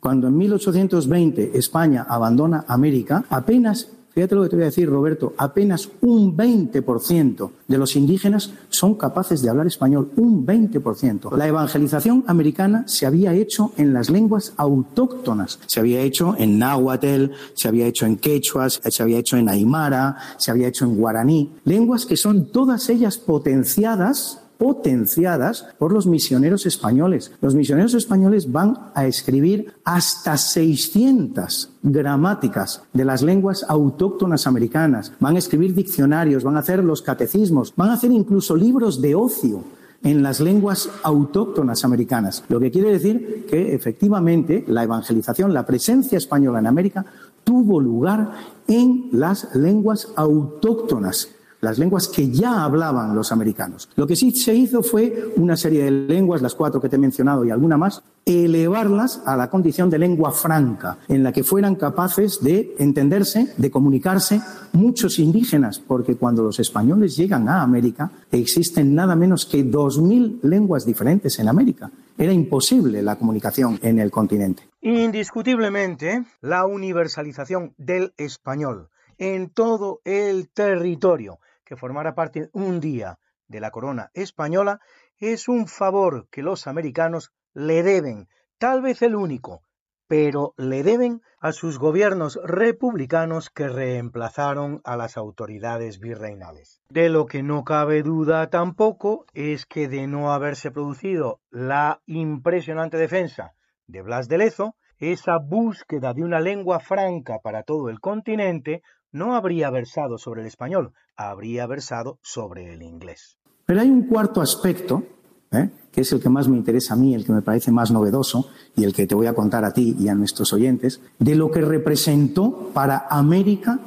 Cuando 0.00 0.26
en 0.26 0.36
1820 0.36 1.56
España 1.56 2.04
abandona 2.08 2.64
América, 2.66 3.24
apenas 3.30 3.88
Fíjate 4.14 4.36
lo 4.36 4.44
que 4.44 4.48
te 4.50 4.56
voy 4.56 4.62
a 4.62 4.66
decir, 4.66 4.88
Roberto, 4.88 5.34
apenas 5.36 5.90
un 6.00 6.36
20% 6.36 7.50
de 7.66 7.78
los 7.78 7.96
indígenas 7.96 8.52
son 8.68 8.94
capaces 8.94 9.42
de 9.42 9.50
hablar 9.50 9.66
español, 9.66 10.12
un 10.16 10.46
20%. 10.46 11.36
La 11.36 11.48
evangelización 11.48 12.22
americana 12.28 12.84
se 12.86 13.06
había 13.06 13.34
hecho 13.34 13.72
en 13.76 13.92
las 13.92 14.10
lenguas 14.10 14.52
autóctonas, 14.56 15.58
se 15.66 15.80
había 15.80 16.00
hecho 16.00 16.36
en 16.38 16.60
náhuatl, 16.60 17.32
se 17.54 17.66
había 17.66 17.86
hecho 17.86 18.06
en 18.06 18.16
quechua, 18.16 18.70
se 18.70 19.02
había 19.02 19.18
hecho 19.18 19.36
en 19.36 19.48
aymara, 19.48 20.16
se 20.36 20.52
había 20.52 20.68
hecho 20.68 20.84
en 20.84 20.96
guaraní, 20.96 21.50
lenguas 21.64 22.06
que 22.06 22.16
son 22.16 22.52
todas 22.52 22.88
ellas 22.90 23.18
potenciadas 23.18 24.43
potenciadas 24.64 25.66
por 25.78 25.92
los 25.92 26.06
misioneros 26.06 26.64
españoles. 26.64 27.32
Los 27.42 27.54
misioneros 27.54 27.92
españoles 27.92 28.50
van 28.50 28.78
a 28.94 29.04
escribir 29.04 29.74
hasta 29.84 30.38
600 30.38 31.68
gramáticas 31.82 32.82
de 32.94 33.04
las 33.04 33.20
lenguas 33.20 33.66
autóctonas 33.68 34.46
americanas, 34.46 35.12
van 35.20 35.36
a 35.36 35.38
escribir 35.38 35.74
diccionarios, 35.74 36.44
van 36.44 36.56
a 36.56 36.60
hacer 36.60 36.82
los 36.82 37.02
catecismos, 37.02 37.74
van 37.76 37.90
a 37.90 37.92
hacer 37.92 38.10
incluso 38.10 38.56
libros 38.56 39.02
de 39.02 39.14
ocio 39.14 39.62
en 40.02 40.22
las 40.22 40.40
lenguas 40.40 40.88
autóctonas 41.02 41.84
americanas. 41.84 42.42
Lo 42.48 42.58
que 42.58 42.70
quiere 42.70 42.90
decir 42.90 43.44
que 43.46 43.74
efectivamente 43.74 44.64
la 44.66 44.84
evangelización, 44.84 45.52
la 45.52 45.66
presencia 45.66 46.16
española 46.16 46.60
en 46.60 46.68
América 46.68 47.04
tuvo 47.44 47.80
lugar 47.80 48.32
en 48.66 49.10
las 49.12 49.54
lenguas 49.54 50.08
autóctonas 50.16 51.33
las 51.64 51.78
lenguas 51.78 52.08
que 52.08 52.30
ya 52.30 52.62
hablaban 52.62 53.14
los 53.14 53.32
americanos. 53.32 53.88
Lo 53.96 54.06
que 54.06 54.14
sí 54.14 54.30
se 54.32 54.54
hizo 54.54 54.82
fue 54.82 55.32
una 55.36 55.56
serie 55.56 55.84
de 55.84 55.90
lenguas, 55.90 56.42
las 56.42 56.54
cuatro 56.54 56.80
que 56.80 56.88
te 56.88 56.96
he 56.96 56.98
mencionado 56.98 57.44
y 57.44 57.50
alguna 57.50 57.76
más, 57.76 58.02
elevarlas 58.24 59.22
a 59.26 59.36
la 59.36 59.50
condición 59.50 59.90
de 59.90 59.98
lengua 59.98 60.30
franca, 60.30 60.98
en 61.08 61.22
la 61.22 61.32
que 61.32 61.42
fueran 61.42 61.74
capaces 61.74 62.42
de 62.42 62.74
entenderse, 62.78 63.54
de 63.56 63.70
comunicarse 63.70 64.40
muchos 64.72 65.18
indígenas, 65.18 65.78
porque 65.78 66.16
cuando 66.16 66.42
los 66.42 66.60
españoles 66.60 67.16
llegan 67.16 67.48
a 67.48 67.62
América 67.62 68.10
existen 68.30 68.94
nada 68.94 69.16
menos 69.16 69.46
que 69.46 69.62
dos 69.62 69.98
mil 69.98 70.38
lenguas 70.42 70.84
diferentes 70.84 71.38
en 71.38 71.48
América. 71.48 71.90
Era 72.16 72.32
imposible 72.32 73.02
la 73.02 73.16
comunicación 73.16 73.78
en 73.82 73.98
el 73.98 74.10
continente. 74.10 74.68
Indiscutiblemente, 74.82 76.24
la 76.40 76.66
universalización 76.66 77.74
del 77.78 78.12
español 78.16 78.88
en 79.18 79.50
todo 79.50 80.00
el 80.04 80.48
territorio 80.48 81.38
que 81.64 81.76
formara 81.76 82.14
parte 82.14 82.50
un 82.52 82.80
día 82.80 83.18
de 83.48 83.60
la 83.60 83.70
corona 83.70 84.10
española 84.14 84.80
es 85.18 85.48
un 85.48 85.66
favor 85.66 86.28
que 86.30 86.42
los 86.42 86.66
americanos 86.66 87.32
le 87.52 87.82
deben, 87.82 88.28
tal 88.58 88.82
vez 88.82 89.02
el 89.02 89.14
único, 89.14 89.62
pero 90.06 90.54
le 90.56 90.82
deben 90.82 91.22
a 91.40 91.52
sus 91.52 91.78
gobiernos 91.78 92.38
republicanos 92.44 93.50
que 93.50 93.68
reemplazaron 93.68 94.80
a 94.84 94.96
las 94.96 95.16
autoridades 95.16 95.98
virreinales. 95.98 96.80
De 96.88 97.08
lo 97.08 97.26
que 97.26 97.42
no 97.42 97.64
cabe 97.64 98.02
duda 98.02 98.50
tampoco 98.50 99.24
es 99.34 99.66
que 99.66 99.88
de 99.88 100.06
no 100.06 100.32
haberse 100.32 100.70
producido 100.70 101.40
la 101.50 102.00
impresionante 102.06 102.96
defensa 102.96 103.54
de 103.86 104.02
Blas 104.02 104.28
de 104.28 104.38
Lezo, 104.38 104.76
esa 104.98 105.38
búsqueda 105.38 106.14
de 106.14 106.22
una 106.22 106.40
lengua 106.40 106.80
franca 106.80 107.40
para 107.42 107.62
todo 107.62 107.88
el 107.88 108.00
continente 108.00 108.82
no 109.14 109.36
habría 109.36 109.70
versado 109.70 110.18
sobre 110.18 110.42
el 110.42 110.48
español, 110.48 110.92
habría 111.16 111.66
versado 111.66 112.18
sobre 112.20 112.74
el 112.74 112.82
inglés. 112.82 113.38
Pero 113.64 113.80
hay 113.80 113.88
un 113.88 114.08
cuarto 114.08 114.42
aspecto, 114.42 115.04
¿eh? 115.52 115.70
que 115.92 116.00
es 116.00 116.12
el 116.12 116.20
que 116.20 116.28
más 116.28 116.48
me 116.48 116.56
interesa 116.56 116.94
a 116.94 116.96
mí, 116.96 117.14
el 117.14 117.24
que 117.24 117.32
me 117.32 117.40
parece 117.40 117.70
más 117.70 117.92
novedoso 117.92 118.48
y 118.76 118.82
el 118.82 118.92
que 118.92 119.06
te 119.06 119.14
voy 119.14 119.28
a 119.28 119.32
contar 119.32 119.64
a 119.64 119.72
ti 119.72 119.96
y 119.98 120.08
a 120.08 120.14
nuestros 120.14 120.52
oyentes, 120.52 121.00
de 121.18 121.36
lo 121.36 121.50
que 121.50 121.60
representó 121.60 122.70
para 122.74 123.06
América 123.08 123.78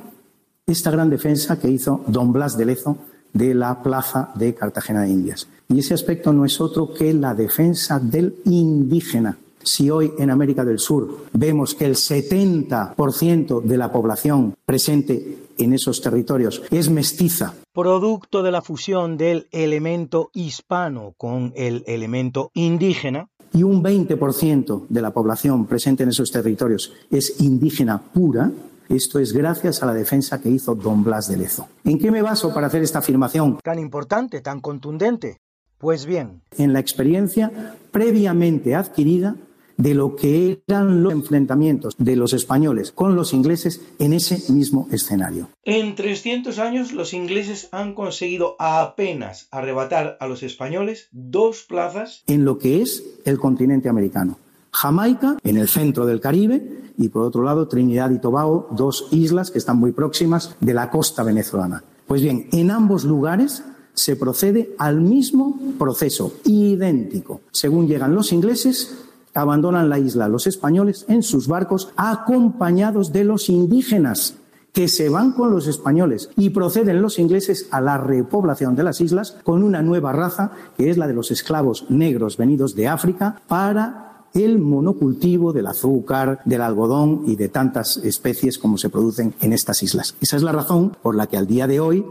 esta 0.66 0.92
gran 0.92 1.10
defensa 1.10 1.60
que 1.60 1.70
hizo 1.70 2.04
don 2.08 2.32
Blas 2.32 2.58
de 2.58 2.66
Lezo 2.66 2.98
de 3.34 3.54
la 3.54 3.84
plaza 3.84 4.32
de 4.36 4.56
Cartagena 4.56 5.02
de 5.02 5.10
Indias. 5.10 5.50
Y 5.68 5.80
ese 5.80 5.94
aspecto 5.94 6.32
no 6.32 6.46
es 6.46 6.62
otro 6.62 6.94
que 6.94 7.14
la 7.14 7.36
defensa 7.36 8.00
del 8.00 8.38
indígena. 8.46 9.38
Si 9.68 9.89
hoy 9.89 10.13
en 10.18 10.30
América 10.30 10.63
del 10.63 10.80
Sur 10.80 11.26
vemos 11.34 11.76
que 11.76 11.84
el 11.84 11.95
70% 11.95 13.61
de 13.61 13.78
la 13.78 13.91
población 13.91 14.55
presente 14.65 15.39
en 15.57 15.74
esos 15.74 16.01
territorios 16.01 16.63
es 16.72 16.89
mestiza. 16.89 17.53
Producto 17.74 18.43
de 18.43 18.51
la 18.51 18.61
fusión 18.61 19.18
del 19.18 19.49
elemento 19.51 20.30
hispano 20.34 21.15
con 21.18 21.51
el 21.57 21.84
elemento 21.86 22.49
indígena. 22.53 23.28
Y 23.51 23.63
un 23.63 23.84
20% 23.84 24.86
de 24.88 25.01
la 25.01 25.11
población 25.11 25.65
presente 25.65 26.03
en 26.03 26.09
esos 26.09 26.32
territorios 26.32 26.93
es 27.11 27.41
indígena 27.41 28.01
pura. 28.01 28.49
Esto 28.88 29.20
es 29.20 29.34
gracias 29.34 29.84
a 29.84 29.86
la 29.86 29.93
defensa 29.93 30.39
que 30.41 30.49
hizo 30.49 30.76
don 30.76 31.03
Blas 31.03 31.28
de 31.28 31.36
Lezo. 31.36 31.68
¿En 31.84 31.99
qué 31.99 32.09
me 32.09 32.22
baso 32.22 32.53
para 32.53 32.68
hacer 32.68 32.84
esta 32.84 32.99
afirmación? 32.99 33.59
Tan 33.61 33.80
importante, 33.80 34.39
tan 34.39 34.61
contundente. 34.61 35.41
Pues 35.78 36.05
bien. 36.05 36.41
En 36.57 36.72
la 36.72 36.80
experiencia 36.80 37.76
previamente 37.91 38.74
adquirida 38.74 39.36
de 39.78 39.94
lo 39.94 40.16
que 40.16 40.62
eran 40.68 41.04
los 41.04 41.14
enfrentamientos 41.14 41.96
de 41.98 42.16
los 42.16 42.34
españoles 42.34 42.92
con 42.92 43.16
los 43.16 43.34
ingleses 43.34 43.82
en 44.00 44.14
ese 44.14 44.52
mismo 44.52 44.88
escenario. 44.92 45.50
En 45.64 45.96
300 45.96 46.60
años 46.60 46.92
los 46.92 47.14
ingleses 47.14 47.70
han 47.72 47.94
conseguido 47.94 48.56
apenas 48.60 49.48
arrebatar 49.52 50.18
a 50.20 50.28
los 50.28 50.44
españoles 50.44 51.08
dos 51.12 51.64
plazas 51.64 52.24
en 52.28 52.44
lo 52.44 52.58
que 52.58 52.82
es 52.82 53.04
el 53.26 53.38
continente 53.38 53.90
americano. 53.90 54.40
Jamaica, 54.72 55.38
en 55.44 55.58
el 55.58 55.68
centro 55.68 56.06
del 56.06 56.20
Caribe, 56.20 56.92
y 56.98 57.10
por 57.10 57.24
otro 57.24 57.44
lado 57.44 57.68
Trinidad 57.68 58.12
y 58.12 58.20
Tobago, 58.20 58.68
dos 58.72 59.08
islas 59.12 59.52
que 59.52 59.60
están 59.60 59.78
muy 59.78 59.92
próximas 59.92 60.56
de 60.60 60.74
la 60.74 60.90
costa 60.90 61.24
venezolana. 61.24 61.84
Pues 62.08 62.22
bien, 62.22 62.48
en 62.52 62.72
ambos 62.72 63.04
lugares 63.04 63.64
se 63.94 64.16
procede 64.16 64.76
al 64.78 65.02
mismo 65.02 65.60
proceso, 65.80 66.34
idéntico. 66.44 67.42
Según 67.52 67.88
llegan 67.88 68.14
los 68.14 68.32
ingleses, 68.32 69.07
abandonan 69.38 69.90
la 69.90 70.00
isla 70.00 70.28
los 70.28 70.48
españoles 70.48 71.06
en 71.08 71.24
sus 71.24 71.48
barcos 71.48 71.94
acompañados 71.96 73.12
de 73.14 73.24
los 73.24 73.50
indígenas 73.50 74.36
que 74.74 74.88
se 74.88 75.10
van 75.10 75.32
con 75.32 75.50
los 75.52 75.66
españoles 75.66 76.30
y 76.36 76.52
proceden 76.52 77.02
los 77.02 77.18
ingleses 77.18 77.68
a 77.72 77.82
la 77.82 77.98
repoblación 77.98 78.76
de 78.76 78.84
las 78.84 79.02
islas 79.02 79.38
con 79.44 79.64
una 79.64 79.82
nueva 79.82 80.12
raza 80.12 80.52
que 80.78 80.90
es 80.90 80.98
la 80.98 81.08
de 81.08 81.14
los 81.14 81.32
esclavos 81.32 81.86
negros 81.90 82.38
venidos 82.38 82.76
de 82.76 82.88
África 82.88 83.42
para 83.48 84.08
el 84.34 84.60
monocultivo 84.60 85.54
del 85.54 85.68
azúcar, 85.68 86.42
del 86.46 86.62
algodón 86.62 87.24
y 87.26 87.36
de 87.36 87.50
tantas 87.50 87.98
especies 87.98 88.60
como 88.60 88.78
se 88.78 88.90
producen 88.90 89.34
en 89.42 89.54
estas 89.54 89.82
islas. 89.82 90.16
Esa 90.22 90.38
es 90.38 90.44
la 90.44 90.52
razón 90.52 90.96
por 91.02 91.16
la 91.16 91.28
que 91.28 91.38
al 91.38 91.48
día 91.48 91.66
de 91.66 91.80
hoy 91.80 92.06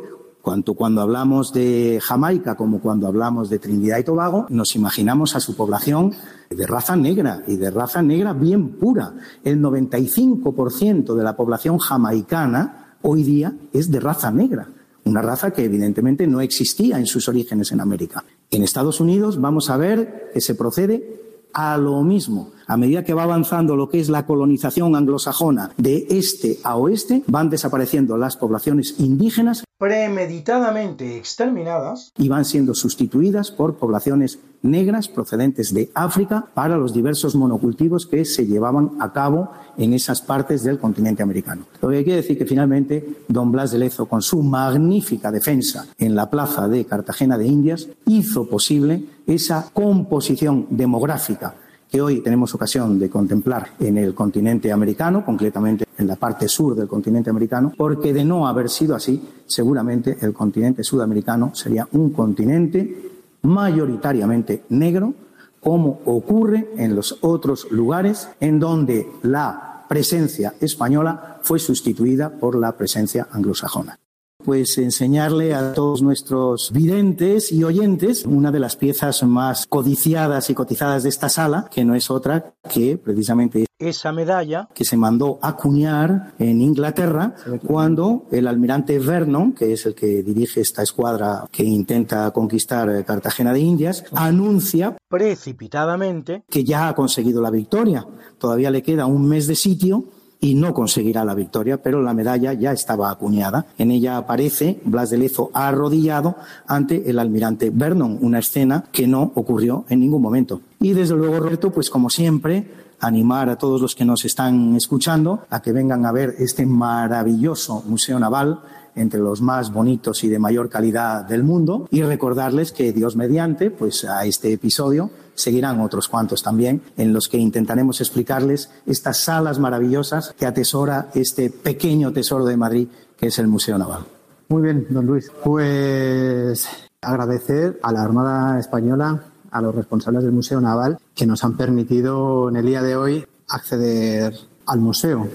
tanto 0.47 0.75
cuando 0.75 1.01
hablamos 1.01 1.53
de 1.53 1.99
Jamaica 2.01 2.55
como 2.55 2.81
cuando 2.81 3.09
hablamos 3.09 3.51
de 3.51 3.59
Trinidad 3.59 3.99
y 3.99 4.05
Tobago, 4.05 4.47
nos 4.49 4.77
imaginamos 4.77 5.35
a 5.35 5.41
su 5.41 5.57
población 5.57 6.13
de 6.49 6.67
raza 6.69 6.95
negra 6.95 7.43
y 7.49 7.57
de 7.57 7.69
raza 7.69 8.01
negra 8.01 8.33
bien 8.33 8.79
pura. 8.79 9.13
El 9.43 9.61
95% 9.61 11.17
de 11.17 11.25
la 11.25 11.35
población 11.35 11.79
jamaicana 11.79 12.97
hoy 13.03 13.25
día 13.25 13.57
es 13.73 13.91
de 13.91 13.99
raza 13.99 14.31
negra. 14.31 14.69
Una 15.05 15.21
raza 15.21 15.51
que 15.51 15.65
evidentemente 15.65 16.29
no 16.29 16.41
existía 16.41 16.97
en 16.97 17.07
sus 17.07 17.29
orígenes 17.29 17.73
en 17.73 17.81
América. 17.81 18.25
En 18.53 18.63
Estados 18.63 19.01
Unidos 19.01 19.41
vamos 19.41 19.69
a 19.69 19.77
ver 19.77 20.31
que 20.33 20.41
se 20.41 20.55
procede 20.55 21.49
a 21.55 21.77
lo 21.77 22.03
mismo. 22.05 22.53
A 22.69 22.77
medida 22.77 23.03
que 23.03 23.15
va 23.15 23.25
avanzando 23.25 23.75
lo 23.75 23.89
que 23.89 23.99
es 23.99 24.09
la 24.09 24.27
colonización 24.27 24.95
anglosajona 24.95 25.73
de 25.77 26.07
este 26.11 26.61
a 26.63 26.77
oeste, 26.77 27.25
van 27.27 27.51
desapareciendo 27.51 28.17
las 28.17 28.37
poblaciones 28.37 28.95
indígenas 28.99 29.66
premeditadamente 29.79 31.17
exterminadas 31.17 32.13
y 32.17 32.29
van 32.29 32.45
siendo 32.45 32.75
sustituidas 32.75 33.51
por 33.51 33.77
poblaciones 33.77 34.39
negras 34.63 35.09
procedentes 35.09 35.73
de 35.75 35.91
África 35.95 36.47
para 36.55 36.77
los 36.77 36.95
diversos 36.95 37.37
monocultivos 37.37 38.07
que 38.07 38.25
se 38.25 38.47
llevaban 38.47 38.93
a 39.01 39.13
cabo 39.13 39.51
en 39.77 39.93
esas 39.93 40.23
partes 40.23 40.65
del 40.65 40.79
continente 40.79 41.23
americano. 41.23 41.67
Lo 41.83 41.91
que 41.91 42.05
quiere 42.05 42.23
decir 42.23 42.39
que 42.39 42.47
finalmente 42.47 43.23
don 43.29 43.53
Blas 43.53 43.71
de 43.71 43.79
Lezo, 43.79 44.07
con 44.07 44.23
su 44.23 44.43
magnífica 44.43 45.31
defensa 45.31 45.87
en 45.99 46.15
la 46.15 46.31
plaza 46.31 46.69
de 46.69 46.85
Cartagena 46.85 47.39
de 47.39 47.47
Indias, 47.47 47.89
hizo 48.07 48.49
posible 48.49 49.05
esa 49.27 49.69
composición 49.73 50.67
demográfica 50.71 51.55
que 51.97 52.03
hoy 52.03 52.21
tenemos 52.21 52.55
ocasión 52.55 52.99
de 52.99 53.09
contemplar 53.09 53.71
en 53.81 53.97
el 53.97 54.15
continente 54.15 54.71
americano, 54.71 55.25
concretamente 55.25 55.87
en 55.97 56.07
la 56.07 56.17
parte 56.17 56.47
sur 56.47 56.75
del 56.75 56.87
continente 56.87 57.31
americano, 57.31 57.73
porque 57.75 58.13
de 58.13 58.23
no 58.23 58.47
haber 58.47 58.69
sido 58.69 58.95
así, 58.95 59.27
seguramente 59.47 60.19
el 60.21 60.35
continente 60.35 60.85
sudamericano 60.85 61.55
sería 61.55 61.89
un 61.93 62.11
continente 62.11 63.13
mayoritariamente 63.41 64.65
negro, 64.69 65.15
como 65.59 66.01
ocurre 66.05 66.69
en 66.77 66.95
los 66.95 67.17
otros 67.23 67.67
lugares 67.71 68.29
en 68.41 68.61
donde 68.61 69.09
la 69.23 69.87
presencia 69.89 70.53
española 70.61 71.39
fue 71.41 71.59
sustituida 71.59 72.29
por 72.29 72.57
la 72.57 72.77
presencia 72.77 73.27
anglosajona 73.33 73.99
pues 74.47 74.79
enseñarle 74.79 75.55
a 75.55 75.75
todos 75.75 76.03
nuestros 76.03 76.71
videntes 76.71 77.51
y 77.51 77.65
oyentes 77.65 78.25
una 78.25 78.53
de 78.53 78.61
las 78.61 78.77
piezas 78.77 79.25
más 79.25 79.67
codiciadas 79.67 80.51
y 80.51 80.55
cotizadas 80.55 81.03
de 81.03 81.09
esta 81.09 81.29
sala, 81.29 81.69
que 81.69 81.85
no 81.85 81.97
es 81.97 82.13
otra 82.13 82.55
que 82.73 82.97
precisamente 82.97 83.67
esa 83.79 84.13
medalla 84.13 84.69
que 84.73 84.85
se 84.85 84.97
mandó 84.97 85.39
acuñar 85.43 86.33
en 86.39 86.63
Inglaterra 86.63 87.35
cuando 87.67 88.27
el 88.31 88.47
almirante 88.47 88.99
Vernon, 88.99 89.53
que 89.53 89.73
es 89.73 89.85
el 89.85 89.95
que 89.95 90.23
dirige 90.23 90.61
esta 90.61 90.83
escuadra 90.83 91.45
que 91.51 91.65
intenta 91.65 92.31
conquistar 92.31 93.05
Cartagena 93.05 93.53
de 93.53 93.61
Indias, 93.61 94.05
anuncia 94.13 94.97
precipitadamente 95.09 96.45
que 96.49 96.65
ya 96.65 96.89
ha 96.89 96.95
conseguido 96.95 97.43
la 97.43 97.51
victoria. 97.51 98.07
Todavía 98.39 98.71
le 98.71 98.83
queda 98.83 99.07
un 99.07 99.29
mes 99.29 99.47
de 99.47 99.57
sitio 99.57 100.05
y 100.41 100.55
no 100.55 100.75
conseguirá 100.75 101.25
la 101.25 101.35
victoria, 101.35 101.83
pero 101.83 102.03
la 102.03 102.15
medalla 102.15 102.53
ya 102.53 102.73
estaba 102.73 103.11
acuñada. 103.11 103.67
En 103.79 103.91
ella 103.91 104.17
aparece 104.17 104.81
Blas 104.85 105.11
de 105.11 105.19
Lezo 105.19 105.51
arrodillado 105.55 106.37
ante 106.67 107.09
el 107.09 107.19
almirante 107.19 107.71
Vernon, 107.71 108.19
una 108.21 108.39
escena 108.39 108.85
que 108.93 109.07
no 109.07 109.33
ocurrió 109.35 109.85
en 109.89 110.01
ningún 110.01 110.23
momento. 110.23 110.61
Y 110.81 110.93
desde 110.93 111.15
luego, 111.15 111.39
Roberto, 111.39 111.73
pues 111.73 111.91
como 111.91 112.11
siempre, 112.11 112.67
animar 113.01 113.49
a 113.51 113.57
todos 113.57 113.81
los 113.81 113.95
que 113.95 114.05
nos 114.05 114.25
están 114.25 114.75
escuchando 114.77 115.41
a 115.51 115.61
que 115.61 115.73
vengan 115.73 116.07
a 116.07 116.13
ver 116.13 116.35
este 116.39 116.67
maravilloso 116.67 117.83
Museo 117.87 118.19
Naval 118.19 118.61
entre 118.95 119.21
los 119.21 119.43
más 119.43 119.73
bonitos 119.73 120.25
y 120.25 120.29
de 120.29 120.39
mayor 120.39 120.71
calidad 120.71 121.25
del 121.27 121.45
mundo 121.45 121.87
y 121.91 122.03
recordarles 122.03 122.73
que 122.73 122.93
Dios 122.93 123.15
mediante, 123.15 123.71
pues 123.71 124.05
a 124.05 124.25
este 124.25 124.53
episodio 124.53 125.11
seguirán 125.37 125.81
otros 125.81 126.09
cuantos 126.09 126.43
también, 126.43 126.83
en 126.97 127.13
los 127.13 127.29
que 127.29 127.39
intentaremos 127.39 128.01
explicarles 128.01 128.71
estas 128.87 129.19
salas 129.19 129.59
maravillosas 129.59 130.35
que 130.37 130.47
atesora 130.47 131.11
este 131.15 131.51
pequeño 131.51 132.13
tesoro 132.13 132.45
de 132.45 132.57
Madrid 132.57 132.89
que 133.17 133.29
es 133.29 133.39
el 133.39 133.49
Museo 133.49 133.79
Naval. 133.79 134.05
Muy 134.49 134.63
bien, 134.63 134.87
don 134.91 135.07
Luis. 135.07 135.31
Pues 135.43 136.69
agradecer 137.01 137.79
a 137.83 137.93
la 137.93 138.03
Armada 138.03 138.59
Española, 138.59 139.23
a 139.51 139.61
los 139.61 139.75
responsables 139.75 140.23
del 140.23 140.33
Museo 140.33 140.61
Naval, 140.61 140.99
que 141.15 141.27
nos 141.27 141.43
han 141.45 141.57
permitido 141.57 142.49
en 142.49 142.57
el 142.57 142.67
día 142.67 142.83
de 142.83 142.97
hoy 142.97 143.27
acceder 143.49 144.35
al 144.67 144.81
museo. 144.81 145.29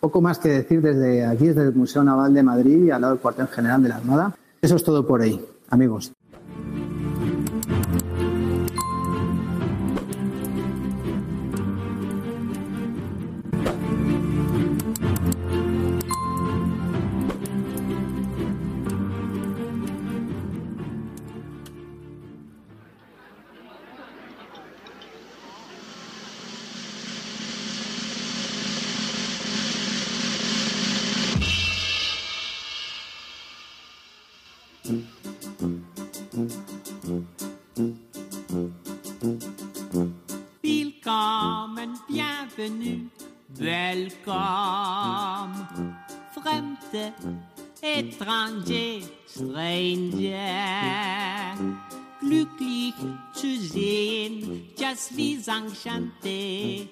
Poco 0.00 0.20
más 0.20 0.38
que 0.38 0.50
decir 0.50 0.82
desde 0.82 1.24
aquí, 1.24 1.48
desde 1.48 1.64
el 1.64 1.74
Museo 1.74 2.04
Naval 2.04 2.34
de 2.34 2.42
Madrid 2.42 2.84
y 2.84 2.90
al 2.90 3.00
lado 3.00 3.14
del 3.14 3.22
cuartel 3.22 3.48
general 3.48 3.82
de 3.82 3.88
la 3.88 3.96
Armada. 3.96 4.36
Eso 4.60 4.76
es 4.76 4.84
todo 4.84 5.06
por 5.06 5.22
ahí, 5.22 5.44
amigos. 5.70 6.12
Welcome, 44.04 45.64
fremde, 46.34 47.14
étranger, 47.80 49.00
stranger. 49.26 50.34
Glücklich 52.20 52.94
zu 53.32 53.56
sehen, 53.56 54.68
just 54.78 55.16
vis 55.16 55.48
enchanté. 55.48 56.90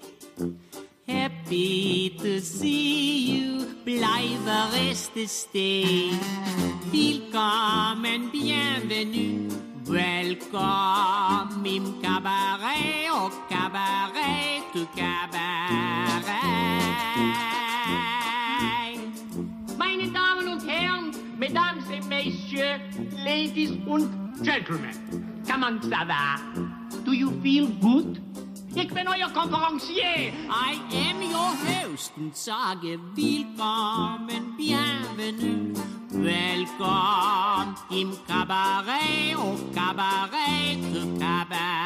Happy 1.07 2.17
to 2.17 2.41
see 2.41 3.37
you, 3.37 3.67
bleibe 3.85 4.73
reste 4.73 5.29
stay. 5.29 6.13
Willkommen, 6.91 8.31
bienvenue, 8.31 9.49
welcome 9.87 11.65
im 11.65 12.01
cabaret, 12.01 13.09
au 13.11 13.31
cabaret, 13.49 14.63
tu 14.73 14.87
cabaret. 14.97 15.63
Meine 19.79 20.11
Damen 20.13 20.49
und 20.49 20.67
Herren, 20.67 21.13
Mesdames 21.39 21.85
et 21.91 22.05
Messieurs, 22.09 22.81
Ladies 23.25 23.73
und 23.87 24.09
Gentlemen, 24.43 24.95
comment 25.47 25.83
ça 25.83 26.05
va? 26.07 26.39
Do 27.05 27.13
you 27.13 27.31
feel 27.43 27.69
good? 27.81 28.21
Ik 28.75 28.93
ben 28.95 29.07
euer 29.07 29.31
Konferencier. 29.35 30.33
I 30.49 30.81
am 30.91 31.21
your 31.21 31.53
host 31.67 32.13
und 32.17 32.35
sage 32.37 32.99
willkommen, 33.15 34.57
bienvenue, 34.57 35.75
cabaret. 41.19 41.83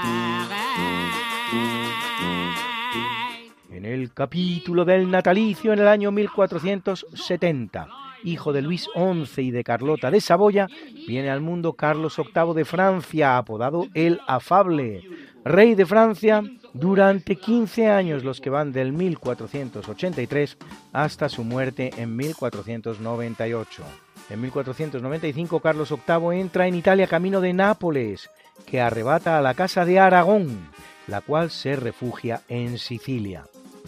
En 3.71 3.85
el 3.87 4.13
capítulo 4.13 4.85
del 4.85 5.11
natalicio 5.11 5.73
en 5.73 5.79
el 5.79 5.89
año 5.89 6.13
1470, 6.13 7.89
hijo 8.25 8.53
de 8.53 8.61
Luis 8.61 8.89
XI 8.95 9.43
y 9.43 9.51
de 9.51 9.65
Carlota 9.65 10.11
de 10.11 10.21
Saboya, 10.21 10.67
viene 11.07 11.31
al 11.31 11.41
mundo 11.41 11.73
Carlos 11.73 12.17
VIII 12.19 12.53
de 12.55 12.67
Francia, 12.67 13.39
apodado 13.39 13.87
el 13.95 14.21
Afable, 14.27 15.03
rey 15.45 15.75
de 15.75 15.87
Francia 15.87 16.43
durante 16.75 17.37
15 17.37 17.89
años, 17.89 18.23
los 18.23 18.43
que 18.43 18.51
van 18.51 18.73
del 18.73 18.93
1483 18.93 20.59
hasta 20.93 21.31
su 21.31 21.43
muerte 21.43 21.91
en 21.97 22.17
1498. 22.17 24.06
En 24.29 24.41
1495 24.41 25.61
Carlos 25.61 25.91
VIII 25.91 26.41
entra 26.41 26.67
en 26.67 26.75
Italia 26.75 27.07
camino 27.07 27.41
de 27.41 27.53
Nápoles, 27.53 28.29
que 28.67 28.81
arrebata 28.81 29.39
a 29.39 29.43
la 29.43 29.55
Casa 29.55 29.85
de 29.85 30.01
Aragón, 30.01 30.71
la 31.07 31.21
cual 31.21 31.51
se 31.51 31.77
refugia 31.77 32.43
en 32.49 32.79
Sicilia. 32.79 33.45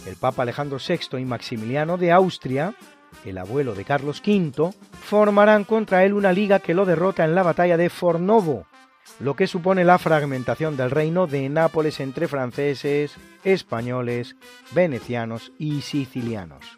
El 0.07 0.14
Papa 0.16 0.43
Alejandro 0.43 0.78
VI 0.78 1.18
y 1.18 1.24
Maximiliano 1.24 1.97
de 1.97 2.12
Austria, 2.12 2.74
el 3.24 3.39
abuelo 3.39 3.74
de 3.74 3.84
Carlos 3.84 4.22
V, 4.24 4.72
formarán 5.03 5.64
contra 5.64 6.05
él 6.05 6.12
una 6.12 6.32
liga 6.32 6.61
que 6.61 6.74
lo 6.74 6.86
derrota 6.86 7.24
en 7.24 7.34
la 7.34 7.43
batalla 7.43 7.76
de 7.76 7.91
Fornovo, 7.91 8.66
lo 9.18 9.34
que 9.34 9.49
supone 9.49 9.84
la 9.84 9.99
fragmentación 9.99 10.76
del 10.76 10.93
reino 10.93 11.26
de 11.26 11.49
Nápoles 11.49 11.99
entre 11.99 12.28
franceses, 12.28 13.16
españoles, 13.43 14.36
venecianos 14.72 15.53
y 15.59 15.80
sicilianos. 15.80 16.78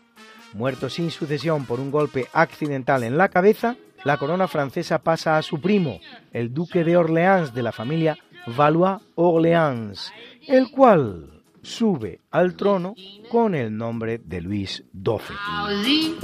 Muerto 0.52 0.90
sin 0.90 1.10
sucesión 1.10 1.66
por 1.66 1.80
un 1.80 1.90
golpe 1.90 2.26
accidental 2.32 3.02
en 3.02 3.16
la 3.16 3.28
cabeza, 3.28 3.76
la 4.04 4.16
corona 4.16 4.48
francesa 4.48 4.98
pasa 4.98 5.36
a 5.36 5.42
su 5.42 5.60
primo, 5.60 6.00
el 6.32 6.52
duque 6.52 6.84
de 6.84 6.96
Orleans 6.96 7.54
de 7.54 7.62
la 7.62 7.72
familia 7.72 8.18
Valois-Orleans, 8.46 10.12
el 10.48 10.70
cual 10.70 11.42
sube 11.62 12.20
al 12.30 12.56
trono 12.56 12.94
con 13.30 13.54
el 13.54 13.76
nombre 13.76 14.18
de 14.18 14.40
Luis 14.40 14.82
XII. 14.94 16.16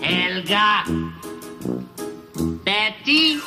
Helga, 0.00 0.84
Betty 2.64 3.40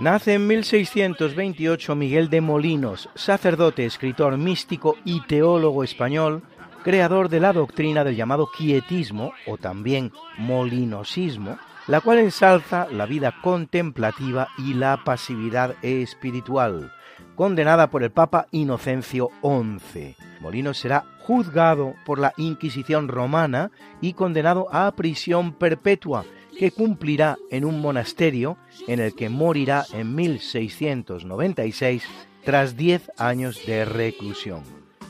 Nace 0.00 0.34
en 0.34 0.46
1628 0.48 1.94
Miguel 1.94 2.28
de 2.28 2.40
Molinos, 2.40 3.08
sacerdote, 3.14 3.86
escritor 3.86 4.36
místico 4.36 4.96
y 5.04 5.20
teólogo 5.20 5.84
español, 5.84 6.42
creador 6.82 7.28
de 7.28 7.38
la 7.38 7.52
doctrina 7.52 8.02
del 8.02 8.16
llamado 8.16 8.48
quietismo 8.50 9.32
o 9.46 9.56
también 9.56 10.10
molinosismo, 10.36 11.58
la 11.86 12.00
cual 12.00 12.18
ensalza 12.18 12.88
la 12.90 13.06
vida 13.06 13.34
contemplativa 13.40 14.48
y 14.58 14.74
la 14.74 15.04
pasividad 15.04 15.76
espiritual, 15.82 16.92
condenada 17.36 17.88
por 17.88 18.02
el 18.02 18.10
Papa 18.10 18.48
Inocencio 18.50 19.30
XI. 19.42 20.16
Molinos 20.40 20.76
será 20.76 21.04
juzgado 21.20 21.94
por 22.04 22.18
la 22.18 22.34
Inquisición 22.36 23.06
romana 23.06 23.70
y 24.00 24.14
condenado 24.14 24.66
a 24.72 24.90
prisión 24.92 25.52
perpetua, 25.52 26.24
que 26.58 26.70
cumplirá 26.70 27.36
en 27.50 27.64
un 27.64 27.80
monasterio 27.80 28.56
en 28.86 29.00
el 29.00 29.14
que 29.14 29.28
morirá 29.28 29.84
en 29.92 30.14
1696 30.14 32.04
tras 32.44 32.76
10 32.76 33.10
años 33.18 33.60
de 33.66 33.84
reclusión. 33.84 34.62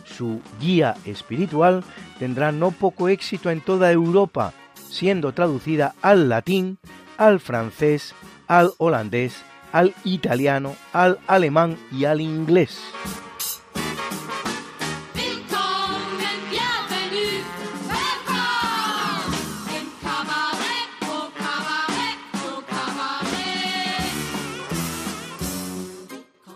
Su 0.05 0.41
guía 0.61 0.95
espiritual 1.05 1.83
tendrá 2.19 2.53
no 2.53 2.71
poco 2.71 3.09
éxito 3.09 3.51
en 3.51 3.61
toda 3.61 3.91
Europa, 3.91 4.53
siendo 4.89 5.33
traducida 5.33 5.95
al 6.03 6.29
latín, 6.29 6.79
al 7.17 7.41
francés, 7.41 8.15
al 8.47 8.73
holandés, 8.79 9.43
al 9.73 9.95
italiano, 10.05 10.77
al 10.93 11.19
alemán 11.27 11.77
y 11.91 12.05
al 12.05 12.21
inglés. 12.21 12.81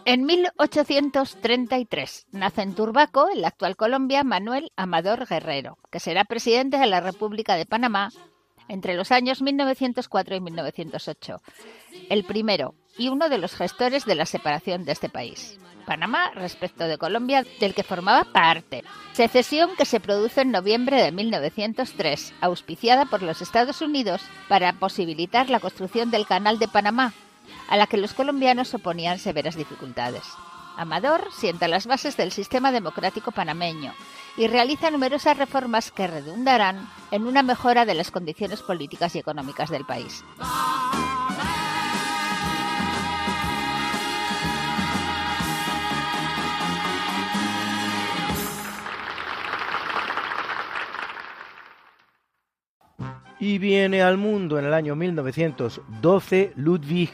En 0.09 0.25
1833 0.25 2.29
nace 2.33 2.63
en 2.63 2.75
Turbaco, 2.75 3.29
en 3.31 3.43
la 3.43 3.49
actual 3.49 3.77
Colombia, 3.77 4.25
Manuel 4.25 4.73
Amador 4.75 5.27
Guerrero, 5.27 5.77
que 5.91 6.01
será 6.01 6.25
presidente 6.25 6.79
de 6.79 6.87
la 6.87 7.03
República 7.03 7.57
de 7.57 7.67
Panamá 7.67 8.09
entre 8.69 8.95
los 8.95 9.13
años 9.13 9.43
1904 9.43 10.35
y 10.35 10.41
1908, 10.41 11.43
el 12.09 12.25
primero 12.25 12.75
y 12.97 13.11
uno 13.11 13.29
de 13.29 13.37
los 13.37 13.55
gestores 13.55 14.07
de 14.07 14.15
la 14.15 14.25
separación 14.25 14.87
de 14.87 14.93
este 14.93 15.11
país. 15.11 15.61
Panamá 15.85 16.31
respecto 16.35 16.85
de 16.85 16.97
Colombia, 16.97 17.45
del 17.61 17.75
que 17.75 17.83
formaba 17.83 18.25
parte. 18.25 18.85
Secesión 19.13 19.77
que 19.77 19.85
se 19.85 20.01
produce 20.01 20.41
en 20.41 20.53
noviembre 20.53 21.03
de 21.03 21.13
1903, 21.13 22.33
auspiciada 22.41 23.05
por 23.05 23.23
los 23.23 23.43
Estados 23.43 23.83
Unidos 23.83 24.23
para 24.49 24.73
posibilitar 24.73 25.51
la 25.51 25.61
construcción 25.61 26.11
del 26.11 26.27
Canal 26.27 26.59
de 26.59 26.69
Panamá, 26.69 27.13
a 27.69 27.77
la 27.77 27.87
que 27.87 27.97
los 27.97 28.15
colombianos 28.15 28.75
oponían 28.75 29.19
severas 29.19 29.57
dificultades. 29.57 30.25
Amador 30.79 31.29
sienta 31.33 31.67
las 31.67 31.89
bases 31.89 32.17
del 32.17 32.31
sistema 32.31 32.71
democrático 32.71 33.33
panameño 33.33 33.93
y 34.37 34.47
realiza 34.47 34.93
numerosas 34.93 35.37
reformas 35.37 35.91
que 35.91 36.07
redundarán 36.07 36.89
en 37.11 37.27
una 37.27 37.43
mejora 37.43 37.85
de 37.85 37.95
las 37.95 38.13
condiciones 38.13 38.63
políticas 38.63 39.17
y 39.17 39.19
económicas 39.19 39.71
del 39.71 39.85
país. 39.85 40.23
Y 53.41 53.59
viene 53.59 54.03
al 54.03 54.17
mundo 54.17 54.59
en 54.59 54.65
el 54.65 54.75
año 54.75 54.95
1912 54.95 56.53
Ludwig 56.57 57.11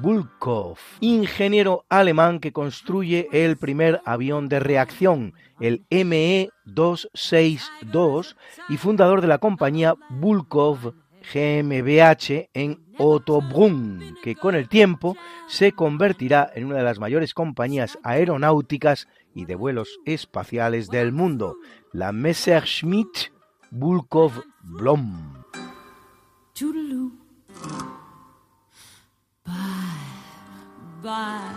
Bulkov, 0.00 0.78
ingeniero 1.00 1.84
alemán 1.88 2.38
que 2.40 2.52
construye 2.52 3.28
el 3.32 3.56
primer 3.56 4.00
avión 4.04 4.48
de 4.48 4.60
reacción, 4.60 5.34
el 5.60 5.84
ME-262, 5.90 8.36
y 8.68 8.76
fundador 8.76 9.20
de 9.20 9.26
la 9.28 9.38
compañía 9.38 9.94
Bulkov 10.10 10.94
GmbH 11.32 12.50
en 12.52 12.84
Ottobrunn, 12.98 14.16
que 14.22 14.36
con 14.36 14.54
el 14.54 14.68
tiempo 14.68 15.16
se 15.46 15.72
convertirá 15.72 16.50
en 16.54 16.66
una 16.66 16.76
de 16.76 16.84
las 16.84 16.98
mayores 16.98 17.32
compañías 17.34 17.98
aeronáuticas 18.02 19.08
y 19.34 19.46
de 19.46 19.54
vuelos 19.54 19.98
espaciales 20.04 20.88
del 20.88 21.12
mundo, 21.12 21.56
la 21.92 22.12
Messerschmitt 22.12 23.32
Bulkov 23.70 24.32
Blom. 24.62 25.42
Bye, 29.46 29.52
bye, 31.02 31.52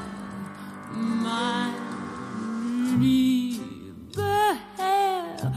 my 0.92 1.74
liebe 3.00 4.18
Herr, 4.76 5.54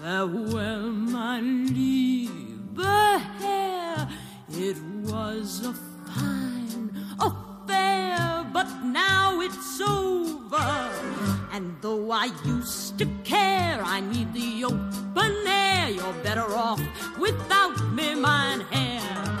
farewell, 0.00 0.90
my 0.90 1.40
liebe 1.40 2.82
Herr. 2.82 4.08
It 4.50 4.76
was 5.04 5.64
a 5.66 5.72
fine 5.72 6.90
affair, 7.20 8.44
but 8.52 8.66
now 8.82 9.40
it's 9.40 9.80
over. 9.80 10.90
And 11.52 11.76
though 11.80 12.10
I 12.10 12.32
used 12.44 12.98
to 12.98 13.06
care, 13.22 13.80
I 13.84 14.00
need 14.00 14.34
the 14.34 14.64
open 14.64 15.46
air. 15.46 15.90
You're 15.90 16.22
better 16.24 16.56
off 16.56 16.82
without 17.20 17.80
me, 17.94 18.16
mine 18.16 18.62
hair 18.72 19.37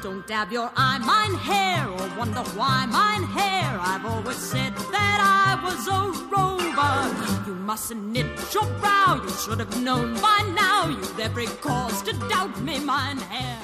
dab 0.00 0.50
your 0.50 0.70
eye, 0.76 0.98
mine 0.98 1.34
hair, 1.34 1.86
or 1.86 2.18
wonder 2.18 2.40
why 2.56 2.86
mine 2.86 3.24
hair. 3.24 3.78
I've 3.80 4.06
always 4.06 4.36
said 4.36 4.74
that 4.74 5.18
I 5.20 5.62
was 5.62 5.86
a 5.88 6.12
rover. 6.34 7.46
You 7.46 7.54
mustn't 7.54 8.06
knit 8.12 8.26
your 8.54 8.64
brow, 8.80 9.20
you 9.22 9.30
should 9.30 9.58
have 9.58 9.82
known 9.82 10.14
by 10.14 10.40
now. 10.54 10.88
You've 10.88 11.20
every 11.20 11.46
cause 11.60 12.02
to 12.02 12.12
doubt 12.28 12.60
me, 12.62 12.78
mine 12.78 13.18
hair. 13.18 13.58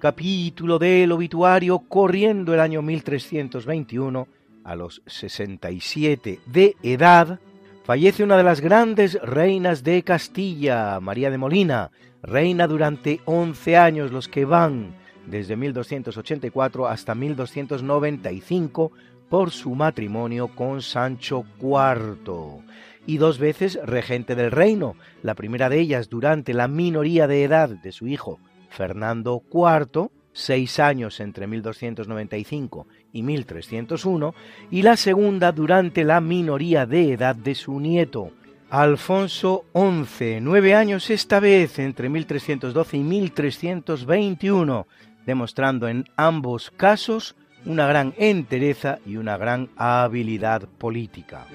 Capítulo 0.00 0.78
del 0.78 1.12
obituario, 1.12 1.78
corriendo 1.80 2.54
el 2.54 2.60
año 2.60 2.82
1321, 2.82 4.26
a 4.64 4.74
los 4.74 5.02
67 5.06 6.40
de 6.46 6.74
edad, 6.82 7.38
fallece 7.84 8.24
una 8.24 8.36
de 8.36 8.42
las 8.42 8.60
grandes 8.60 9.20
reinas 9.22 9.84
de 9.84 10.02
Castilla, 10.02 10.98
María 11.00 11.30
de 11.30 11.38
Molina, 11.38 11.90
reina 12.22 12.66
durante 12.66 13.20
11 13.26 13.76
años, 13.76 14.10
los 14.10 14.26
que 14.26 14.44
van 14.44 14.94
desde 15.26 15.54
1284 15.54 16.88
hasta 16.88 17.14
1295 17.14 18.92
por 19.28 19.50
su 19.50 19.74
matrimonio 19.74 20.48
con 20.48 20.80
Sancho 20.80 21.44
IV, 21.60 22.64
y 23.06 23.18
dos 23.18 23.38
veces 23.38 23.78
regente 23.84 24.34
del 24.34 24.50
reino, 24.50 24.96
la 25.22 25.34
primera 25.34 25.68
de 25.68 25.78
ellas 25.78 26.08
durante 26.08 26.54
la 26.54 26.68
minoría 26.68 27.26
de 27.26 27.44
edad 27.44 27.68
de 27.68 27.92
su 27.92 28.06
hijo 28.06 28.40
Fernando 28.70 29.42
IV, 29.52 30.10
seis 30.32 30.78
años 30.78 31.20
entre 31.20 31.46
1295 31.46 32.86
y 33.12 33.22
1301, 33.22 34.34
y 34.70 34.82
la 34.82 34.96
segunda 34.96 35.52
durante 35.52 36.04
la 36.04 36.20
minoría 36.20 36.86
de 36.86 37.12
edad 37.12 37.36
de 37.36 37.54
su 37.54 37.78
nieto, 37.78 38.32
Alfonso 38.70 39.64
XI, 39.74 40.38
nueve 40.40 40.76
años 40.76 41.10
esta 41.10 41.40
vez 41.40 41.80
entre 41.80 42.08
1312 42.08 42.96
y 42.96 43.02
1321, 43.02 44.86
demostrando 45.26 45.88
en 45.88 46.04
ambos 46.16 46.70
casos 46.70 47.34
una 47.66 47.88
gran 47.88 48.14
entereza 48.16 49.00
y 49.04 49.16
una 49.16 49.36
gran 49.36 49.70
habilidad 49.76 50.68
política. 50.78 51.46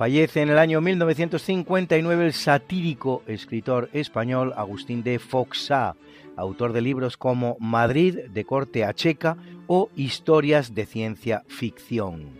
Fallece 0.00 0.40
en 0.40 0.48
el 0.48 0.58
año 0.58 0.80
1959 0.80 2.24
el 2.24 2.32
satírico 2.32 3.22
escritor 3.26 3.90
español 3.92 4.54
Agustín 4.56 5.02
de 5.02 5.18
Foxá, 5.18 5.94
autor 6.38 6.72
de 6.72 6.80
libros 6.80 7.18
como 7.18 7.58
Madrid 7.60 8.20
de 8.32 8.46
corte 8.46 8.82
a 8.86 8.94
checa 8.94 9.36
o 9.66 9.90
Historias 9.96 10.74
de 10.74 10.86
ciencia 10.86 11.44
ficción. 11.48 12.30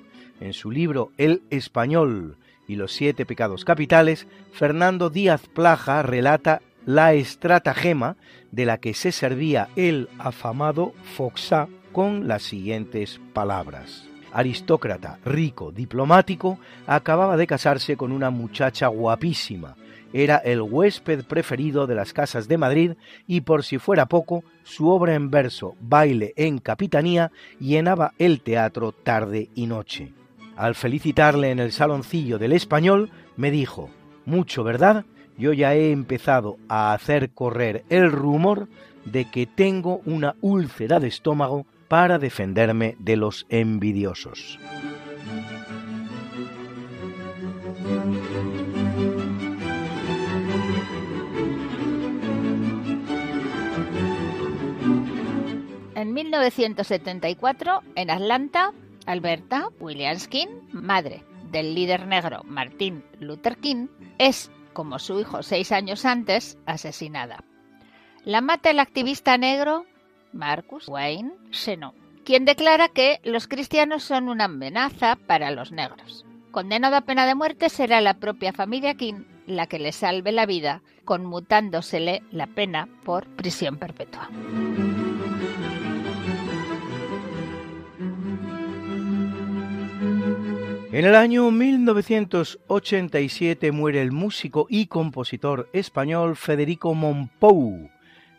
En 0.40 0.54
su 0.54 0.70
libro 0.70 1.12
El 1.18 1.42
español 1.50 2.38
y 2.66 2.76
los 2.76 2.92
siete 2.92 3.26
pecados 3.26 3.66
capitales, 3.66 4.26
Fernando 4.52 5.11
Díaz 5.11 5.46
Plaja 5.46 6.02
relata 6.02 6.62
la 6.86 7.12
estratagema 7.12 8.16
de 8.52 8.64
la 8.64 8.78
que 8.78 8.94
se 8.94 9.12
servía 9.12 9.68
el 9.76 10.08
afamado 10.18 10.94
Foxá 11.14 11.68
con 11.92 12.26
las 12.26 12.42
siguientes 12.42 13.20
palabras 13.34 14.09
aristócrata, 14.33 15.18
rico, 15.24 15.72
diplomático, 15.72 16.59
acababa 16.87 17.37
de 17.37 17.47
casarse 17.47 17.97
con 17.97 18.12
una 18.12 18.31
muchacha 18.31 18.87
guapísima. 18.89 19.76
Era 20.12 20.39
el 20.39 20.61
huésped 20.61 21.24
preferido 21.24 21.87
de 21.87 21.95
las 21.95 22.12
casas 22.12 22.49
de 22.49 22.59
Madrid 22.59 22.93
y 23.26 23.43
por 23.43 23.62
si 23.62 23.78
fuera 23.78 24.07
poco, 24.07 24.43
su 24.64 24.89
obra 24.89 25.14
en 25.14 25.31
verso, 25.31 25.74
Baile 25.81 26.33
en 26.37 26.59
Capitanía, 26.59 27.31
llenaba 27.61 28.12
el 28.18 28.41
teatro 28.41 28.93
tarde 28.93 29.51
y 29.55 29.66
noche. 29.66 30.12
Al 30.57 30.74
felicitarle 30.74 31.51
en 31.51 31.61
el 31.61 31.72
saloncillo 31.72 32.39
del 32.39 32.53
español, 32.53 33.11
me 33.37 33.51
dijo, 33.51 33.89
mucho, 34.24 34.64
¿verdad? 34.64 35.05
Yo 35.39 35.53
ya 35.53 35.74
he 35.74 35.93
empezado 35.93 36.59
a 36.68 36.93
hacer 36.93 37.31
correr 37.31 37.85
el 37.89 38.11
rumor 38.11 38.68
de 39.05 39.31
que 39.31 39.47
tengo 39.47 40.03
una 40.05 40.35
úlcera 40.41 41.01
de 41.01 41.09
estómago 41.09 41.66
para 41.91 42.20
defenderme 42.20 42.95
de 43.01 43.16
los 43.16 43.47
envidiosos. 43.49 44.61
En 55.97 56.14
1974, 56.14 57.82
en 57.97 58.11
Atlanta, 58.11 58.72
Alberta, 59.07 59.70
Williamskin, 59.80 60.49
madre 60.70 61.24
del 61.51 61.74
líder 61.74 62.07
negro 62.07 62.43
Martin 62.45 63.03
Luther 63.18 63.57
King, 63.57 63.88
es, 64.18 64.53
como 64.72 65.01
su 65.01 65.18
hijo 65.18 65.43
seis 65.43 65.72
años 65.72 66.05
antes, 66.05 66.57
asesinada. 66.66 67.43
La 68.24 68.41
mata 68.43 68.70
el 68.70 68.78
activista 68.78 69.36
negro 69.38 69.86
Marcus 70.33 70.89
Wayne 70.89 71.33
Seno, 71.51 71.95
quien 72.24 72.45
declara 72.45 72.89
que 72.89 73.20
los 73.24 73.49
cristianos 73.49 74.03
son 74.03 74.28
una 74.28 74.45
amenaza 74.45 75.16
para 75.26 75.51
los 75.51 75.72
negros. 75.72 76.24
Condenado 76.51 76.97
a 76.97 77.03
pena 77.03 77.26
de 77.26 77.35
muerte 77.35 77.68
será 77.68 78.01
la 78.01 78.14
propia 78.14 78.53
familia 78.53 78.95
King 78.95 79.24
la 79.47 79.66
que 79.66 79.78
le 79.78 79.93
salve 79.93 80.33
la 80.33 80.47
vida, 80.47 80.83
conmutándosele 81.05 82.22
la 82.31 82.47
pena 82.47 82.89
por 83.05 83.26
prisión 83.26 83.76
perpetua. 83.76 84.31
En 90.93 91.07
el 91.07 91.14
año 91.14 91.53
1987 91.53 93.70
muere 93.70 94.03
el 94.03 94.11
músico 94.11 94.66
y 94.68 94.87
compositor 94.87 95.68
español 95.72 96.35
Federico 96.35 96.95
Monpou, 96.95 97.89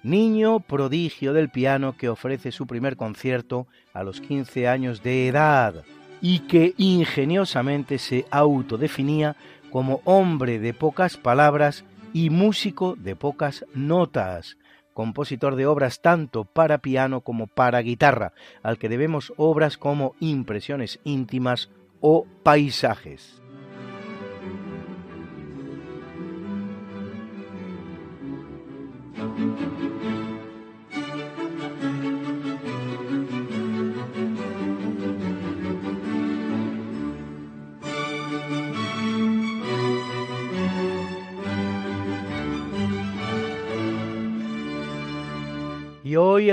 niño 0.04 0.60
prodigio 0.60 1.34
del 1.34 1.50
piano 1.50 1.96
que 1.96 2.10
ofrece 2.10 2.52
su 2.52 2.68
primer 2.68 2.98
concierto 2.98 3.68
a 3.94 4.04
los 4.04 4.22
15 4.22 4.68
años 4.68 5.04
de 5.04 5.28
edad 5.28 5.84
y 6.22 6.40
que 6.40 6.74
ingeniosamente 6.78 7.98
se 7.98 8.26
autodefinía 8.32 9.36
como 9.72 10.02
hombre 10.04 10.60
de 10.60 10.74
pocas 10.74 11.18
palabras 11.18 11.84
y 12.14 12.30
músico 12.30 12.96
de 12.98 13.16
pocas 13.16 13.66
notas, 13.74 14.58
compositor 14.94 15.56
de 15.56 15.66
obras 15.66 16.02
tanto 16.02 16.44
para 16.44 16.80
piano 16.80 17.22
como 17.22 17.48
para 17.48 17.82
guitarra, 17.82 18.34
al 18.64 18.78
que 18.78 18.90
debemos 18.90 19.34
obras 19.38 19.78
como 19.78 20.16
Impresiones 20.20 21.00
íntimas 21.04 21.70
o 22.02 22.26
Paisajes. 22.44 23.41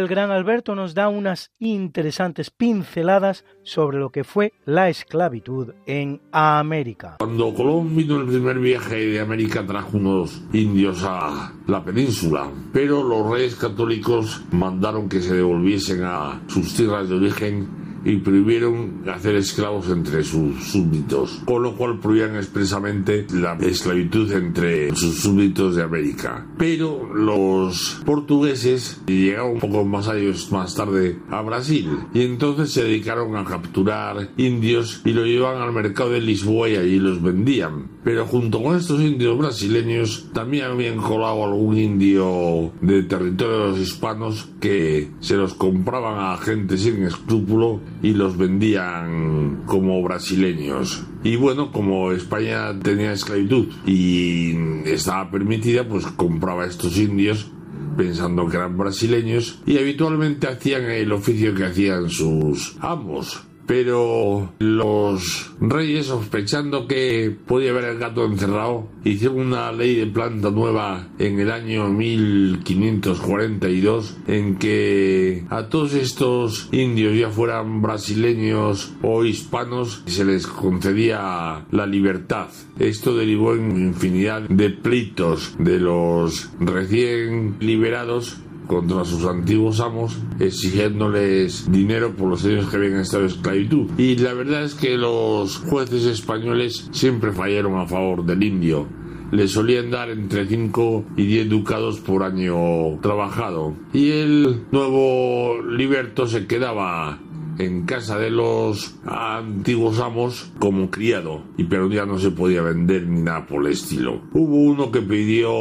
Gran 0.09 0.33
Alberto 0.33 0.75
nos 0.75 0.95
da 0.95 1.09
unas 1.09 1.53
interesantes 1.61 2.51
pinceladas 2.51 3.45
sobre 3.63 3.99
lo 3.99 4.11
que 4.11 4.25
fue 4.25 4.53
la 4.65 4.89
esclavitud 4.89 5.75
en 5.87 6.21
América. 6.33 7.17
Cuando 7.19 7.55
Colón 7.55 7.95
vino 7.95 8.21
el 8.21 8.27
primer 8.27 8.59
viaje 8.59 8.97
de 8.97 9.21
América 9.21 9.65
trajo 9.65 9.97
unos 9.97 10.43
indios 10.53 11.05
a 11.05 11.53
la 11.67 11.85
península, 11.85 12.51
pero 12.73 13.05
los 13.05 13.31
reyes 13.31 13.55
católicos 13.55 14.43
mandaron 14.51 15.09
que 15.09 15.21
se 15.21 15.35
devolviesen 15.35 16.03
a 16.03 16.41
sus 16.49 16.75
tierras 16.75 17.09
de 17.09 17.15
origen 17.15 17.78
y 18.05 18.17
prohibieron 18.17 19.03
hacer 19.09 19.37
esclavos 19.37 19.89
entre 19.89 20.25
sus 20.25 20.65
súbditos, 20.65 21.43
con 21.45 21.63
lo 21.63 21.77
cual 21.77 21.99
prohibían 21.99 22.37
expresamente 22.37 23.27
la 23.33 23.55
esclavitud 23.61 24.31
entre 24.33 24.95
sus 24.95 25.21
súbditos 25.21 25.77
de 25.77 25.83
América. 25.83 26.47
Pero 26.59 27.13
los 27.15 28.01
portugueses 28.05 29.01
llegaron 29.07 29.53
un 29.53 29.61
poco 29.61 29.85
más 29.85 30.09
años 30.09 30.51
más 30.53 30.75
tarde 30.75 31.19
a 31.31 31.43
Brasil 31.43 31.89
y 32.15 32.23
entonces 32.23 32.73
se 32.73 32.85
dedicaron 32.85 33.37
a 33.37 33.45
capturar 33.45 34.31
indios 34.37 35.03
y 35.05 35.13
lo 35.13 35.25
llevaban 35.25 35.63
al 35.63 35.73
mercado 35.73 36.11
de 36.11 36.21
Lisboa 36.21 36.69
y 36.69 36.77
allí 36.77 36.99
los 36.99 37.23
vendían. 37.23 37.89
Pero 38.05 38.27
junto 38.27 38.63
con 38.63 38.77
estos 38.77 39.01
indios 39.01 39.37
brasileños 39.37 40.29
también 40.33 40.65
habían 40.67 40.97
colado 40.99 41.45
algún 41.45 41.77
indio 41.77 42.73
de 42.81 43.03
territorio 43.03 43.59
de 43.59 43.69
los 43.71 43.79
hispanos 43.79 44.49
que 44.61 45.11
se 45.21 45.37
los 45.37 45.55
compraban 45.55 46.33
a 46.33 46.37
gente 46.39 46.79
sin 46.79 47.03
escrúpulo 47.03 47.81
y 48.03 48.13
los 48.15 48.37
vendían 48.37 49.63
como 49.67 50.03
brasileños. 50.03 51.05
Y 51.25 51.37
bueno, 51.37 51.73
como 51.73 52.13
España 52.13 52.79
tenía 52.81 53.13
esclavitud 53.13 53.69
y 53.87 54.55
estaba 54.85 55.31
permitida, 55.31 55.89
pues 55.89 56.07
compraba 56.07 56.67
estos 56.67 56.97
indios 56.99 57.51
pensando 57.97 58.49
que 58.49 58.57
eran 58.57 58.79
brasileños 58.79 59.61
y 59.67 59.79
habitualmente 59.79 60.47
hacían 60.47 60.85
el 60.85 61.11
oficio 61.13 61.55
que 61.55 61.65
hacían 61.65 62.09
sus 62.09 62.77
amos 62.81 63.48
pero 63.69 64.53
los 64.59 65.53
reyes, 65.61 66.07
sospechando 66.07 66.89
que 66.89 67.37
podía 67.47 67.71
haber 67.71 67.85
el 67.85 67.99
gato 67.99 68.25
encerrado, 68.25 68.89
hicieron 69.05 69.41
una 69.41 69.71
ley 69.73 69.95
de 69.95 70.07
planta 70.07 70.51
nueva 70.51 71.09
en 71.19 71.39
el 71.39 71.51
año 71.51 71.91
1542 71.91 74.17
en 74.27 74.57
que 74.57 75.45
a 75.51 75.69
todos 75.69 75.93
estos 75.93 76.71
indios, 76.73 77.15
ya 77.15 77.29
fueran 77.29 77.83
brasileños 77.83 78.95
o 79.03 79.27
hispanos, 79.27 80.03
se 80.07 80.25
les 80.25 80.47
concedía 80.47 81.67
la 81.71 81.87
libertad. 81.87 82.49
Esto 82.79 83.15
derivó 83.15 83.55
en 83.55 83.77
infinidad 83.77 84.49
de 84.49 84.71
pleitos 84.71 85.57
de 85.59 85.79
los 85.79 86.49
recién 86.59 87.57
liberados 87.61 88.39
contra 88.69 89.05
sus 89.05 89.25
antiguos 89.25 89.81
amos 89.81 90.17
exigiéndoles 90.39 91.73
dinero 91.73 92.15
por 92.15 92.29
los 92.29 92.45
años 92.45 92.69
que 92.69 92.77
habían 92.77 93.01
estado 93.01 93.25
en 93.25 93.31
esclavitud. 93.31 93.91
Y 93.99 94.17
la 94.19 94.35
verdad 94.35 94.63
es 94.63 94.75
que 94.77 94.97
los 94.97 95.57
jueces 95.57 96.05
españoles 96.05 96.89
siempre 96.93 97.33
fallaron 97.33 97.77
a 97.79 97.87
favor 97.87 98.25
del 98.25 98.45
indio 98.45 98.87
le 99.31 99.47
solían 99.47 99.91
dar 99.91 100.11
entre 100.11 100.47
5 100.47 101.05
y 101.17 101.27
10 101.27 101.49
ducados 101.49 102.01
por 102.01 102.23
año 102.23 102.99
trabajado. 103.03 103.75
Y 103.93 104.11
el 104.11 104.63
nuevo 104.71 105.61
liberto 105.63 106.27
se 106.27 106.47
quedaba 106.47 107.19
en 107.59 107.83
casa 107.83 108.19
de 108.19 108.31
los 108.31 108.97
antiguos 109.05 110.01
amos 110.01 110.53
como 110.59 110.91
criado, 110.91 111.43
y 111.57 111.65
pero 111.65 111.89
ya 111.91 112.07
no 112.07 112.19
se 112.19 112.31
podía 112.31 112.63
vender 112.63 113.07
ni 113.07 113.23
nada 113.23 113.47
por 113.47 113.65
el 113.67 113.73
estilo. 113.73 114.23
Hubo 114.33 114.57
uno 114.57 114.91
que 114.91 115.03
pidió 115.03 115.53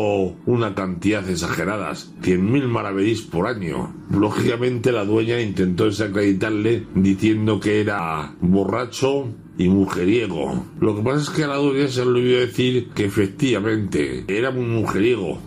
una 0.46 0.76
cantidad 0.76 1.28
exagerada, 1.30 1.92
100.000 1.92 2.68
maravedís 2.68 3.22
por 3.22 3.48
año. 3.48 3.94
Lógicamente 4.12 4.92
la 4.92 5.06
dueña 5.06 5.42
intentó 5.42 5.86
desacreditarle 5.86 6.86
diciendo 6.96 7.60
que 7.60 7.82
era 7.82 8.36
borracho 8.42 9.28
y 9.58 9.70
mujeriego. 9.70 10.66
Lo 10.80 10.96
que 10.96 11.02
pasa 11.02 11.22
es 11.22 11.30
que 11.30 11.44
a 11.44 11.48
la 11.48 11.58
dueña 11.58 11.88
se 11.88 12.06
le 12.06 12.12
olvidó 12.12 12.40
decir 12.40 12.90
que 12.90 13.06
efectivamente 13.06 14.24
era 14.28 14.52
muy 14.52 14.66
mujeriego, 14.66 15.40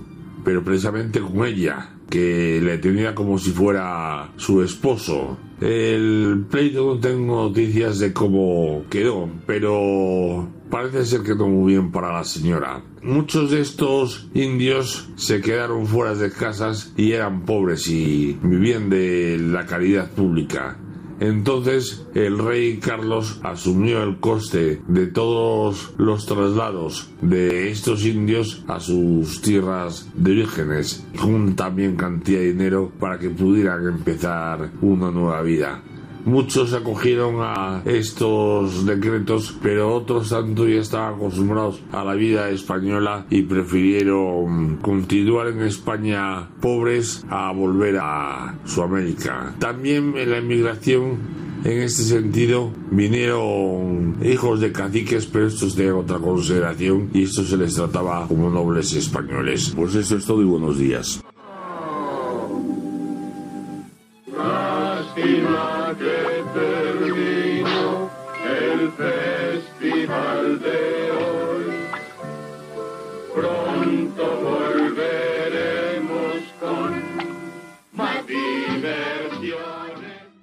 pero 0.45 0.65
precisamente 0.65 1.21
con 1.21 1.47
ella, 1.47 1.95
que 2.09 2.61
le 2.61 2.79
tenía 2.79 3.15
como 3.15 3.39
si 3.39 3.51
fuera 3.51 4.33
su 4.37 4.63
esposo. 4.63 5.39
El 5.61 6.47
pleito 6.51 6.87
no 6.87 7.01
tengo 7.01 7.49
noticias 7.49 7.99
de 7.99 8.15
cómo 8.15 8.85
quedó, 8.89 9.29
pero 9.47 10.49
parece 10.71 11.05
ser 11.05 11.23
que 11.23 11.35
no 11.35 11.49
muy 11.49 11.75
bien 11.75 11.93
para 11.93 12.15
la 12.15 12.25
señora. 12.25 12.83
Muchos 13.03 13.51
de 13.51 13.61
estos 13.61 14.29
indios 14.33 15.11
se 15.17 15.43
quedaron 15.43 15.87
fuera 15.87 16.15
de 16.15 16.33
casas 16.33 16.95
y 16.97 17.13
eran 17.13 17.45
pobres 17.45 17.89
y 17.89 18.39
vivían 18.43 18.89
de 18.89 19.37
la 19.39 19.67
caridad 19.67 20.11
pública. 20.11 20.79
Entonces 21.21 22.07
el 22.15 22.39
rey 22.39 22.79
Carlos 22.79 23.41
asumió 23.43 24.03
el 24.03 24.19
coste 24.19 24.81
de 24.89 25.07
todos 25.07 25.93
los 25.99 26.25
traslados 26.25 27.11
de 27.21 27.71
estos 27.71 28.07
indios 28.07 28.65
a 28.67 28.81
sus 28.81 29.43
tierras 29.43 30.09
de 30.15 30.33
vírgenes, 30.33 31.05
con 31.21 31.55
también 31.57 31.97
cantidad 31.97 32.41
de 32.41 32.53
dinero 32.53 32.91
para 32.99 33.19
que 33.19 33.29
pudieran 33.29 33.87
empezar 33.87 34.71
una 34.81 35.11
nueva 35.11 35.43
vida. 35.43 35.83
Muchos 36.25 36.75
acogieron 36.75 37.37
a 37.41 37.83
estos 37.85 38.87
decretos, 38.87 39.55
pero 39.63 39.95
otros 39.95 40.31
tanto 40.31 40.69
ya 40.69 40.81
estaban 40.81 41.15
acostumbrados 41.15 41.81
a 41.93 42.05
la 42.05 42.15
vida 42.15 42.51
española 42.51 43.27
y 43.31 43.43
prefirieron 43.43 44.77
continuar 44.77 45.49
en 45.49 45.63
España 45.63 46.49
pobres 46.61 47.25
a 47.29 47.53
volver 47.53 47.99
a 48.01 48.59
Sudamérica. 48.65 49.55
También 49.59 50.15
en 50.17 50.31
la 50.31 50.39
inmigración 50.39 51.41
en 51.65 51.83
este 51.83 52.05
sentido, 52.05 52.73
vinieron 52.91 54.17
hijos 54.25 54.61
de 54.61 54.73
caciques, 54.73 55.27
pero 55.27 55.47
estos 55.47 55.77
de 55.77 55.93
otra 55.93 56.19
consideración 56.19 57.11
y 57.13 57.25
esto 57.25 57.45
se 57.45 57.59
les 57.59 57.75
trataba 57.75 58.27
como 58.27 58.49
nobles 58.49 58.95
españoles. 58.95 59.73
Pues 59.77 59.95
eso 59.95 60.17
es 60.17 60.25
todo 60.25 60.41
y 60.41 60.47
buenos 60.47 60.79
días. 60.79 61.23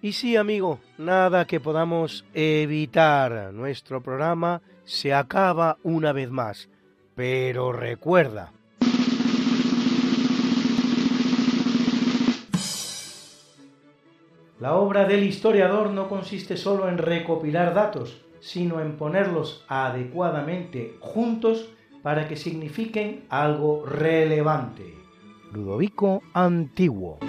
Y 0.02 0.14
sí, 0.14 0.36
amigo, 0.36 0.80
nada 0.98 1.46
que 1.46 1.60
podamos 1.60 2.26
evitar. 2.34 3.52
Nuestro 3.54 4.02
programa 4.02 4.62
se 4.86 5.14
acaba 5.14 5.78
una 5.84 6.14
vez 6.14 6.30
más. 6.30 6.70
Pero 7.16 7.72
recuerda, 7.72 8.52
La 14.60 14.76
obra 14.76 15.06
del 15.06 15.24
historiador 15.24 15.92
no 15.92 16.10
consiste 16.10 16.58
solo 16.58 16.90
en 16.90 16.98
recopilar 16.98 17.76
datos, 17.76 18.26
sino 18.40 18.80
en 18.80 18.98
ponerlos 18.98 19.64
adecuadamente 19.68 20.98
juntos 21.00 21.70
para 22.02 22.28
que 22.28 22.36
signifiquen 22.36 23.26
algo 23.30 23.86
relevante. 23.86 24.96
Ludovico 25.54 26.24
Antiguo. 26.34 27.20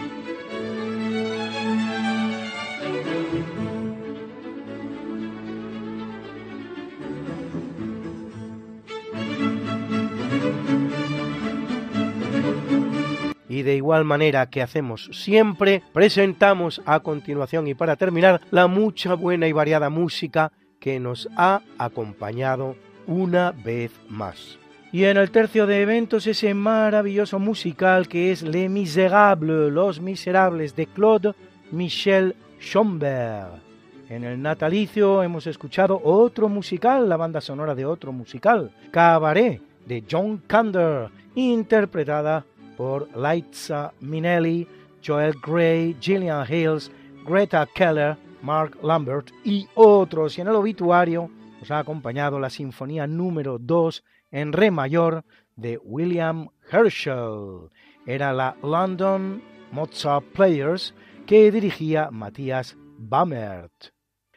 Y 13.59 13.63
de 13.63 13.75
igual 13.75 14.05
manera 14.05 14.49
que 14.49 14.63
hacemos 14.63 15.11
siempre, 15.13 15.83
presentamos 15.93 16.81
a 16.87 17.01
continuación 17.01 17.67
y 17.67 17.75
para 17.75 17.97
terminar 17.97 18.41
la 18.53 18.69
mucha 18.69 19.15
buena 19.15 19.49
y 19.49 19.53
variada 19.53 19.91
música 19.91 20.53
que 20.79 21.01
nos 21.01 21.29
ha 21.37 21.63
acompañado 21.77 22.77
una 23.09 23.51
vez 23.51 23.91
más. 24.09 24.59
Y 24.93 25.05
en 25.05 25.17
el 25.17 25.33
tercio 25.33 25.67
de 25.67 25.83
eventos 25.83 26.27
ese 26.29 26.55
maravilloso 26.55 27.41
musical 27.41 28.07
que 28.07 28.31
es 28.31 28.43
Les 28.43 28.71
Miserables, 28.71 29.73
Los 29.73 30.01
Miserables 30.01 30.77
de 30.77 30.87
Claude 30.87 31.35
Michel 31.73 32.37
Schomberg. 32.61 33.61
En 34.09 34.23
el 34.23 34.41
natalicio 34.41 35.23
hemos 35.25 35.49
escuchado 35.49 36.01
otro 36.03 36.49
musical, 36.49 37.09
la 37.09 37.17
banda 37.17 37.41
sonora 37.41 37.75
de 37.75 37.85
otro 37.85 38.13
musical, 38.13 38.71
Cabaret, 38.93 39.61
de 39.85 40.05
John 40.09 40.43
Kander, 40.47 41.11
interpretada 41.35 42.45
por 42.79 43.09
Liza 43.17 43.93
Minnelli, 44.01 44.67
Joel 45.05 45.35
Gray, 45.43 45.97
Gillian 46.01 46.47
Hills, 46.49 46.93
Greta 47.27 47.67
Keller, 47.67 48.17
Mark 48.41 48.79
Lambert 48.83 49.33
y 49.45 49.67
otros. 49.75 50.39
Y 50.39 50.43
en 50.43 50.49
el 50.49 50.55
obituario 50.55 51.29
nos 51.59 51.73
ha 51.73 51.81
acompañado 51.81 52.39
la 52.39 52.49
Sinfonía 52.49 53.09
número 53.09 53.59
2 53.59 54.05
en 54.31 54.53
Re 54.53 54.71
mayor 54.71 55.25
de 55.57 55.79
William 55.83 56.49
Herschel. 56.71 57.69
Era 58.07 58.33
la 58.33 58.57
London 58.63 59.43
Mozart 59.73 60.25
Players 60.27 60.95
que 61.27 61.51
dirigía 61.51 62.11
Matthias 62.13 62.77
Bammert. 62.97 63.93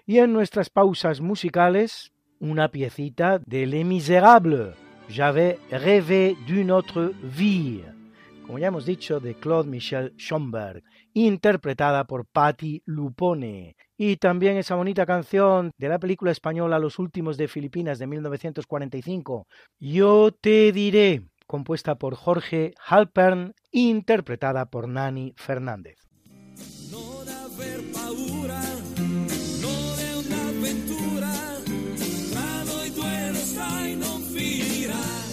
Y 0.07 0.17
en 0.17 0.33
nuestras 0.33 0.71
pausas 0.71 1.21
musicales, 1.21 2.11
una 2.39 2.69
piecita 2.69 3.37
de 3.45 3.67
Les 3.67 3.85
Misérables. 3.85 4.73
J'avais 5.09 5.59
rêvé 5.71 6.35
d'une 6.47 6.71
autre 6.71 7.13
vie 7.21 7.83
como 8.51 8.59
ya 8.59 8.67
hemos 8.67 8.85
dicho, 8.85 9.21
de 9.21 9.35
Claude 9.35 9.69
Michel 9.69 10.13
Schomberg, 10.17 10.83
interpretada 11.13 12.03
por 12.03 12.25
Patti 12.25 12.83
Lupone. 12.85 13.77
y 13.95 14.17
también 14.17 14.57
esa 14.57 14.75
bonita 14.75 15.05
canción 15.05 15.71
de 15.77 15.87
la 15.87 15.99
película 15.99 16.33
española 16.33 16.77
Los 16.77 16.99
últimos 16.99 17.37
de 17.37 17.47
Filipinas 17.47 17.97
de 17.97 18.07
1945, 18.07 19.47
Yo 19.79 20.31
te 20.33 20.73
diré, 20.73 21.29
compuesta 21.47 21.95
por 21.95 22.15
Jorge 22.15 22.73
Halpern, 22.85 23.53
interpretada 23.71 24.65
por 24.65 24.89
Nani 24.89 25.33
Fernández. 25.37 25.95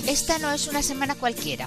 Esta 0.06 0.38
no 0.38 0.52
es 0.52 0.68
una 0.68 0.82
semana 0.82 1.16
cualquiera, 1.16 1.66